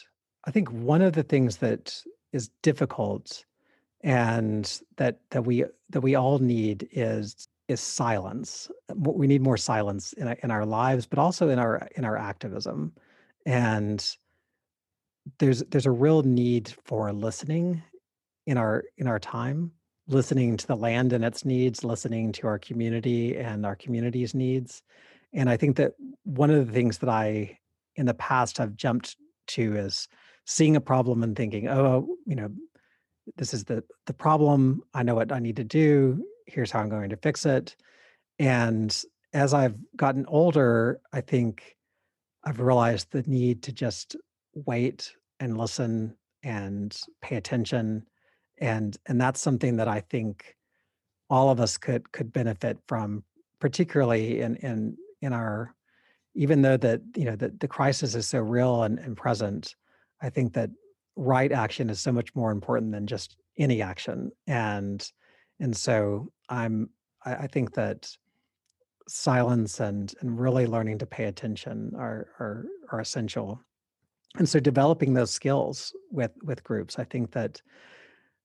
i 0.46 0.52
think 0.52 0.72
one 0.72 1.02
of 1.02 1.12
the 1.12 1.24
things 1.24 1.58
that 1.58 2.02
is 2.32 2.50
difficult 2.62 3.44
and 4.02 4.82
that 4.96 5.20
that 5.32 5.44
we 5.44 5.66
that 5.90 6.02
we 6.02 6.16
all 6.16 6.40
need 6.40 6.88
is 6.92 7.50
is 7.68 7.82
silence. 7.82 8.70
We 8.96 9.28
need 9.28 9.42
more 9.42 9.58
silence 9.58 10.14
in 10.14 10.28
in 10.44 10.52
our 10.52 10.66
lives, 10.66 11.06
but 11.06 11.20
also 11.20 11.50
in 11.50 11.60
our 11.60 11.88
in 11.96 12.06
our 12.06 12.18
activism. 12.18 12.94
And 13.46 14.06
there's 15.40 15.64
there's 15.64 15.86
a 15.86 15.92
real 15.92 16.24
need 16.24 16.74
for 16.84 17.12
listening 17.12 17.82
in 18.46 18.58
our 18.58 18.84
in 18.98 19.08
our 19.08 19.20
time, 19.20 19.72
listening 20.08 20.58
to 20.58 20.68
the 20.68 20.76
land 20.76 21.14
and 21.14 21.26
its 21.26 21.46
needs, 21.46 21.84
listening 21.84 22.32
to 22.34 22.48
our 22.48 22.60
community 22.60 23.38
and 23.38 23.66
our 23.66 23.76
community's 23.76 24.36
needs. 24.36 24.84
And 25.34 25.50
I 25.50 25.58
think 25.58 25.76
that 25.78 25.94
one 26.24 26.52
of 26.52 26.68
the 26.68 26.72
things 26.74 27.00
that 27.00 27.10
I 27.10 27.58
in 27.96 28.06
the 28.06 28.14
past 28.14 28.58
have 28.60 28.76
jumped 28.76 29.18
to 29.48 29.76
is 29.76 30.08
seeing 30.46 30.76
a 30.76 30.82
problem 30.82 31.24
and 31.24 31.36
thinking, 31.36 31.68
oh, 31.68 31.86
oh 31.86 32.18
you 32.26 32.36
know, 32.36 32.50
this 33.38 33.56
is 33.56 33.64
the 33.64 33.84
the 34.06 34.14
problem. 34.14 34.84
I 34.94 35.02
know 35.02 35.16
what 35.16 35.32
I 35.32 35.40
need 35.40 35.56
to 35.56 35.64
do 35.64 36.24
here's 36.46 36.72
how 36.72 36.80
I'm 36.80 36.90
going 36.90 37.10
to 37.10 37.18
fix 37.18 37.46
it. 37.46 37.76
And 38.40 38.96
as 39.34 39.54
I've 39.54 39.76
gotten 39.96 40.26
older, 40.28 41.00
I 41.14 41.22
think 41.22 41.76
I've 42.44 42.60
realized 42.60 43.12
the 43.12 43.24
need 43.24 43.64
to 43.64 43.72
just 43.72 44.16
wait 44.54 45.14
and 45.40 45.58
listen 45.58 46.16
and 46.44 46.98
pay 47.22 47.36
attention. 47.36 48.06
And 48.60 48.96
and 49.06 49.20
that's 49.20 49.42
something 49.42 49.78
that 49.78 49.88
I 49.88 50.00
think 50.00 50.56
all 51.30 51.50
of 51.50 51.60
us 51.60 51.78
could 51.78 52.12
could 52.12 52.32
benefit 52.32 52.78
from, 52.88 53.24
particularly 53.60 54.42
in 54.42 54.56
in 54.58 54.98
in 55.22 55.34
our 55.34 55.76
even 56.36 56.62
though 56.62 56.78
that 56.78 57.02
you 57.16 57.26
know 57.26 57.36
that 57.36 57.60
the 57.60 57.68
crisis 57.68 58.16
is 58.16 58.28
so 58.28 58.40
real 58.40 58.84
and, 58.84 59.00
and 59.00 59.18
present, 59.18 59.76
I 60.22 60.30
think 60.30 60.54
that 60.54 60.70
right 61.16 61.52
action 61.52 61.90
is 61.90 62.00
so 62.00 62.12
much 62.12 62.36
more 62.36 62.52
important 62.52 62.92
than 62.92 63.08
just 63.08 63.36
any 63.58 63.82
action. 63.82 64.32
And 64.48 65.06
and 65.60 65.76
so 65.76 66.32
i'm 66.50 66.90
I, 67.26 67.36
I, 67.36 67.48
think 67.48 67.74
that 67.74 68.10
silence 69.08 69.80
and 69.80 70.14
and 70.22 70.40
really 70.40 70.66
learning 70.66 71.00
to 71.00 71.06
pay 71.06 71.26
attention 71.26 71.92
are 71.96 72.28
are 72.40 72.66
are 72.92 73.00
essential. 73.00 73.62
And 74.38 74.50
so 74.50 74.60
developing 74.60 75.14
those 75.14 75.32
skills 75.32 75.94
with 76.12 76.32
with 76.44 76.64
groups 76.64 77.00
i 77.00 77.04
think 77.04 77.32
that 77.32 77.62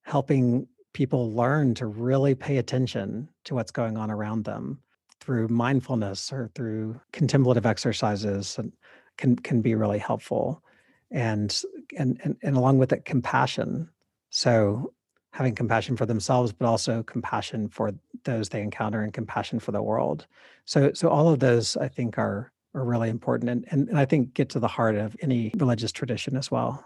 helping 0.02 0.66
people 0.92 1.32
learn 1.32 1.74
to 1.74 1.86
really 1.86 2.34
pay 2.34 2.58
attention 2.58 3.28
to 3.44 3.54
what's 3.54 3.70
going 3.70 3.96
on 3.96 4.10
around 4.10 4.44
them 4.44 4.78
through 5.20 5.48
mindfulness 5.48 6.32
or 6.32 6.50
through 6.54 7.00
contemplative 7.12 7.66
exercises 7.66 8.56
and 8.58 8.72
can 9.16 9.36
can 9.36 9.60
be 9.60 9.74
really 9.74 9.98
helpful. 9.98 10.62
And 11.10 11.56
and 11.96 12.20
and, 12.24 12.36
and 12.42 12.56
along 12.56 12.78
with 12.78 12.92
it 12.92 13.04
compassion. 13.04 13.88
So 14.30 14.92
having 15.40 15.54
compassion 15.54 15.96
for 15.96 16.04
themselves 16.04 16.52
but 16.52 16.66
also 16.66 17.02
compassion 17.04 17.66
for 17.66 17.94
those 18.24 18.50
they 18.50 18.60
encounter 18.60 19.00
and 19.00 19.14
compassion 19.14 19.58
for 19.58 19.72
the 19.72 19.80
world. 19.80 20.26
So 20.66 20.92
so 20.92 21.08
all 21.08 21.30
of 21.30 21.40
those 21.40 21.78
i 21.78 21.88
think 21.88 22.18
are 22.18 22.52
are 22.74 22.84
really 22.84 23.08
important 23.08 23.48
and, 23.48 23.64
and, 23.70 23.88
and 23.88 23.98
i 23.98 24.04
think 24.04 24.34
get 24.34 24.50
to 24.50 24.60
the 24.60 24.68
heart 24.68 24.96
of 24.96 25.16
any 25.22 25.50
religious 25.56 25.92
tradition 25.92 26.36
as 26.36 26.50
well. 26.50 26.84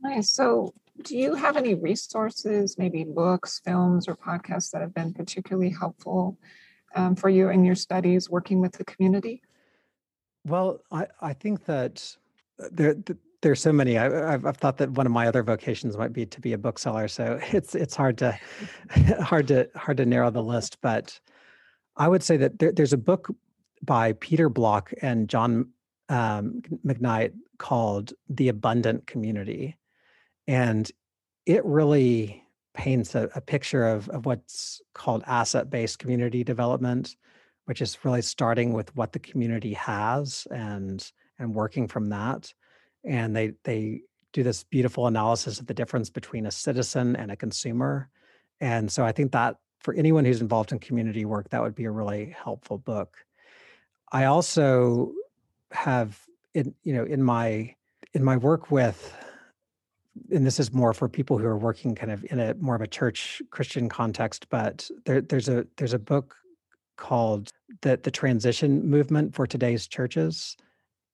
Nice. 0.00 0.30
So 0.30 0.72
do 1.02 1.16
you 1.16 1.34
have 1.34 1.56
any 1.56 1.74
resources 1.74 2.78
maybe 2.78 3.02
books 3.02 3.60
films 3.64 4.06
or 4.06 4.14
podcasts 4.14 4.70
that 4.70 4.80
have 4.80 4.94
been 4.94 5.12
particularly 5.12 5.70
helpful 5.70 6.38
um, 6.94 7.16
for 7.16 7.28
you 7.28 7.48
in 7.48 7.64
your 7.64 7.74
studies 7.74 8.30
working 8.30 8.60
with 8.60 8.72
the 8.78 8.84
community? 8.84 9.42
Well 10.46 10.80
i 10.92 11.08
i 11.20 11.32
think 11.32 11.64
that 11.64 11.94
uh, 12.62 12.68
there 12.70 12.94
there's 13.42 13.60
so 13.60 13.72
many. 13.72 13.96
I, 13.96 14.30
have 14.32 14.44
I've 14.44 14.56
thought 14.56 14.76
that 14.78 14.90
one 14.90 15.06
of 15.06 15.12
my 15.12 15.26
other 15.26 15.42
vocations 15.42 15.96
might 15.96 16.12
be 16.12 16.26
to 16.26 16.40
be 16.40 16.52
a 16.52 16.58
bookseller. 16.58 17.08
So 17.08 17.38
it's 17.52 17.74
it's 17.74 17.96
hard 17.96 18.18
to 18.18 18.38
hard 19.20 19.48
to 19.48 19.68
hard 19.74 19.96
to 19.98 20.06
narrow 20.06 20.30
the 20.30 20.42
list. 20.42 20.78
But 20.80 21.18
I 21.96 22.08
would 22.08 22.22
say 22.22 22.36
that 22.38 22.58
there, 22.58 22.72
there's 22.72 22.92
a 22.92 22.98
book 22.98 23.28
by 23.82 24.12
Peter 24.14 24.48
Block 24.48 24.92
and 25.00 25.28
John 25.28 25.70
um, 26.08 26.62
McKnight 26.84 27.32
called 27.58 28.12
"The 28.28 28.48
Abundant 28.48 29.06
Community," 29.06 29.76
and 30.46 30.90
it 31.46 31.64
really 31.64 32.44
paints 32.74 33.14
a, 33.14 33.28
a 33.34 33.40
picture 33.40 33.86
of 33.86 34.08
of 34.10 34.26
what's 34.26 34.82
called 34.94 35.24
asset-based 35.26 35.98
community 35.98 36.44
development, 36.44 37.16
which 37.64 37.80
is 37.80 38.04
really 38.04 38.22
starting 38.22 38.74
with 38.74 38.94
what 38.96 39.12
the 39.12 39.18
community 39.18 39.72
has 39.72 40.46
and 40.50 41.10
and 41.38 41.54
working 41.54 41.88
from 41.88 42.10
that 42.10 42.52
and 43.04 43.34
they 43.34 43.52
they 43.64 44.02
do 44.32 44.42
this 44.42 44.62
beautiful 44.64 45.06
analysis 45.06 45.58
of 45.58 45.66
the 45.66 45.74
difference 45.74 46.08
between 46.08 46.46
a 46.46 46.50
citizen 46.50 47.16
and 47.16 47.30
a 47.30 47.36
consumer 47.36 48.08
and 48.60 48.90
so 48.90 49.04
i 49.04 49.12
think 49.12 49.32
that 49.32 49.56
for 49.80 49.94
anyone 49.94 50.24
who's 50.24 50.40
involved 50.40 50.72
in 50.72 50.78
community 50.78 51.24
work 51.24 51.48
that 51.50 51.62
would 51.62 51.74
be 51.74 51.84
a 51.84 51.90
really 51.90 52.34
helpful 52.38 52.78
book. 52.78 53.16
I 54.12 54.24
also 54.24 55.12
have 55.72 56.20
in 56.54 56.74
you 56.82 56.92
know 56.92 57.04
in 57.04 57.22
my 57.22 57.74
in 58.12 58.24
my 58.24 58.36
work 58.36 58.70
with 58.70 59.16
and 60.30 60.44
this 60.44 60.60
is 60.60 60.72
more 60.72 60.92
for 60.92 61.08
people 61.08 61.38
who 61.38 61.46
are 61.46 61.56
working 61.56 61.94
kind 61.94 62.10
of 62.12 62.24
in 62.30 62.40
a 62.40 62.54
more 62.54 62.74
of 62.74 62.80
a 62.80 62.86
church 62.86 63.40
Christian 63.50 63.88
context, 63.88 64.48
but 64.50 64.90
there, 65.04 65.20
there's 65.20 65.48
a 65.48 65.66
there's 65.76 65.92
a 65.92 65.98
book 65.98 66.36
called 66.96 67.50
the 67.80 67.98
the 68.02 68.10
transition 68.10 68.88
movement 68.88 69.34
for 69.34 69.46
today's 69.46 69.86
churches 69.86 70.56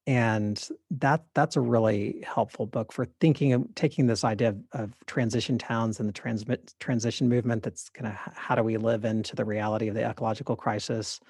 and 0.07 0.69
that 0.91 1.25
that's 1.35 1.57
a 1.57 1.61
really 1.61 2.23
helpful 2.27 2.67
book 2.67 2.93
for 2.93 3.07
thinking 3.21 3.53
of 3.53 3.67
taking 3.75 4.07
this 4.07 4.25
idea 4.25 4.51
of, 4.51 4.59
of 4.73 5.07
transition 5.07 5.59
towns 5.59 5.99
and 5.99 6.09
the 6.09 6.13
transmit 6.13 6.75
transition 6.79 7.29
movement 7.29 7.63
that's 7.63 7.89
kind 7.91 8.07
of 8.07 8.15
how 8.35 8.55
do 8.55 8.63
we 8.63 8.77
live 8.77 9.05
into 9.05 9.35
the 9.35 9.45
reality 9.45 9.89
of 9.89 9.95
the 9.95 10.05
ecological 10.05 10.57
crisis 10.57 11.21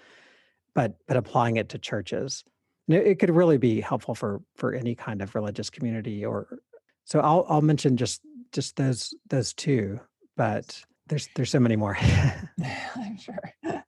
but 0.75 0.95
but 1.09 1.17
applying 1.17 1.57
it 1.57 1.71
to 1.71 1.79
churches. 1.79 2.45
It, 2.89 3.07
it 3.07 3.19
could 3.19 3.31
really 3.31 3.59
be 3.59 3.81
helpful 3.81 4.15
for 4.15 4.43
for 4.57 4.75
any 4.75 4.95
kind 4.95 5.23
of 5.23 5.35
religious 5.35 5.71
community 5.71 6.25
or 6.25 6.59
so 7.05 7.21
i'll 7.21 7.47
i'll 7.49 7.63
mention 7.63 7.97
just 7.97 8.21
just 8.53 8.77
those 8.77 9.15
those 9.29 9.53
two 9.55 9.99
but 10.37 10.85
there's 11.09 11.29
there's 11.35 11.51
so 11.51 11.61
many 11.61 11.77
more. 11.77 11.97
I'm 12.97 13.19
sure. 13.19 13.39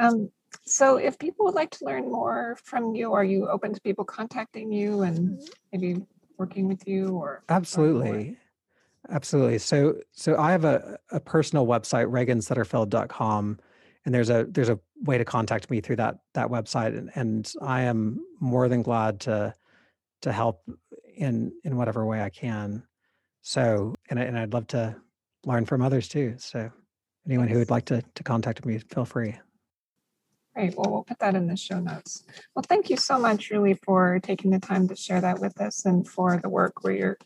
Um 0.00 0.30
so, 0.72 0.96
if 0.96 1.18
people 1.18 1.44
would 1.44 1.54
like 1.54 1.70
to 1.72 1.84
learn 1.84 2.10
more 2.10 2.56
from 2.64 2.94
you, 2.94 3.12
are 3.12 3.24
you 3.24 3.48
open 3.48 3.74
to 3.74 3.80
people 3.82 4.04
contacting 4.04 4.72
you 4.72 5.02
and 5.02 5.18
mm-hmm. 5.18 5.44
maybe 5.72 6.02
working 6.38 6.66
with 6.66 6.88
you 6.88 7.10
or 7.10 7.44
absolutely. 7.48 8.38
Absolutely. 9.10 9.58
So 9.58 9.96
so 10.12 10.38
i 10.38 10.50
have 10.52 10.64
a, 10.64 10.98
a 11.10 11.20
personal 11.20 11.66
website 11.66 12.08
ragansutterfield.com 12.10 13.58
and 14.04 14.14
there's 14.14 14.30
a 14.30 14.46
there's 14.48 14.68
a 14.68 14.78
way 15.02 15.18
to 15.18 15.24
contact 15.24 15.70
me 15.70 15.80
through 15.80 15.96
that 15.96 16.18
that 16.34 16.48
website 16.48 16.96
and, 16.96 17.10
and 17.14 17.52
i 17.60 17.82
am 17.82 18.24
more 18.40 18.68
than 18.68 18.82
glad 18.82 19.20
to 19.20 19.54
to 20.22 20.32
help 20.32 20.62
in 21.16 21.52
in 21.64 21.76
whatever 21.76 22.06
way 22.06 22.22
i 22.22 22.30
can. 22.30 22.82
So 23.42 23.94
and, 24.08 24.18
and 24.18 24.38
i'd 24.38 24.54
love 24.54 24.68
to 24.68 24.96
learn 25.44 25.66
from 25.66 25.82
others 25.82 26.08
too. 26.08 26.36
So 26.38 26.70
anyone 27.26 27.48
who 27.48 27.58
would 27.58 27.70
like 27.70 27.84
to 27.86 28.02
to 28.14 28.22
contact 28.22 28.64
me 28.64 28.78
feel 28.78 29.04
free 29.04 29.34
Great. 30.54 30.76
Well, 30.76 30.92
we'll 30.92 31.04
put 31.04 31.18
that 31.20 31.34
in 31.34 31.46
the 31.46 31.56
show 31.56 31.80
notes. 31.80 32.24
Well, 32.54 32.64
thank 32.68 32.90
you 32.90 32.96
so 32.96 33.18
much, 33.18 33.50
really, 33.50 33.74
for 33.74 34.20
taking 34.22 34.50
the 34.50 34.58
time 34.58 34.86
to 34.88 34.96
share 34.96 35.20
that 35.20 35.38
with 35.38 35.58
us 35.60 35.86
and 35.86 36.06
for 36.06 36.36
the 36.36 36.48
work 36.48 36.84
where 36.84 36.92
you're, 36.92 37.18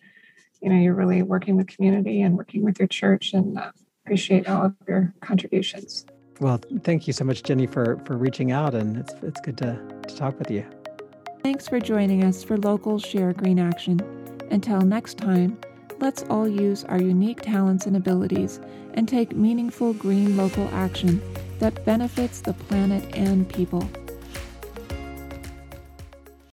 you 0.61 0.71
know, 0.71 0.77
you're 0.77 0.95
really 0.95 1.23
working 1.23 1.57
with 1.57 1.67
community 1.67 2.23
and 2.23 2.37
working 2.37 2.63
with 2.63 2.79
your 2.79 2.87
church 2.87 3.33
and 3.33 3.59
uh, 3.59 3.73
appreciate 4.05 4.49
all 4.49 4.67
of 4.67 4.75
your 4.87 5.13
contributions. 5.21 6.07
Well, 6.39 6.61
thank 6.85 7.07
you 7.07 7.13
so 7.13 7.25
much, 7.25 7.43
Jenny, 7.43 7.67
for, 7.67 8.01
for 8.05 8.17
reaching 8.17 8.53
out 8.53 8.75
and 8.75 8.97
it's, 8.99 9.15
it's 9.23 9.41
good 9.41 9.59
to, 9.59 9.81
to 10.07 10.17
talk 10.17 10.39
with 10.39 10.51
you. 10.51 10.65
Thanks 11.43 11.67
for 11.67 11.81
joining 11.81 12.23
us 12.23 12.45
for 12.45 12.57
Local 12.59 12.99
Share 12.99 13.33
Green 13.33 13.59
Action. 13.59 14.01
Until 14.51 14.83
next 14.83 15.19
time, 15.19 15.59
let's 15.99 16.23
all 16.25 16.47
use 16.47 16.85
our 16.85 17.01
unique 17.01 17.41
talents 17.41 17.87
and 17.87 17.97
abilities 17.97 18.61
and 18.95 19.09
take 19.09 19.35
meaningful 19.35 19.95
green 19.95 20.37
local 20.37 20.69
action 20.73 21.21
that 21.59 21.85
benefits 21.85 22.41
the 22.41 22.53
planet 22.53 23.05
and 23.17 23.49
people. 23.49 23.89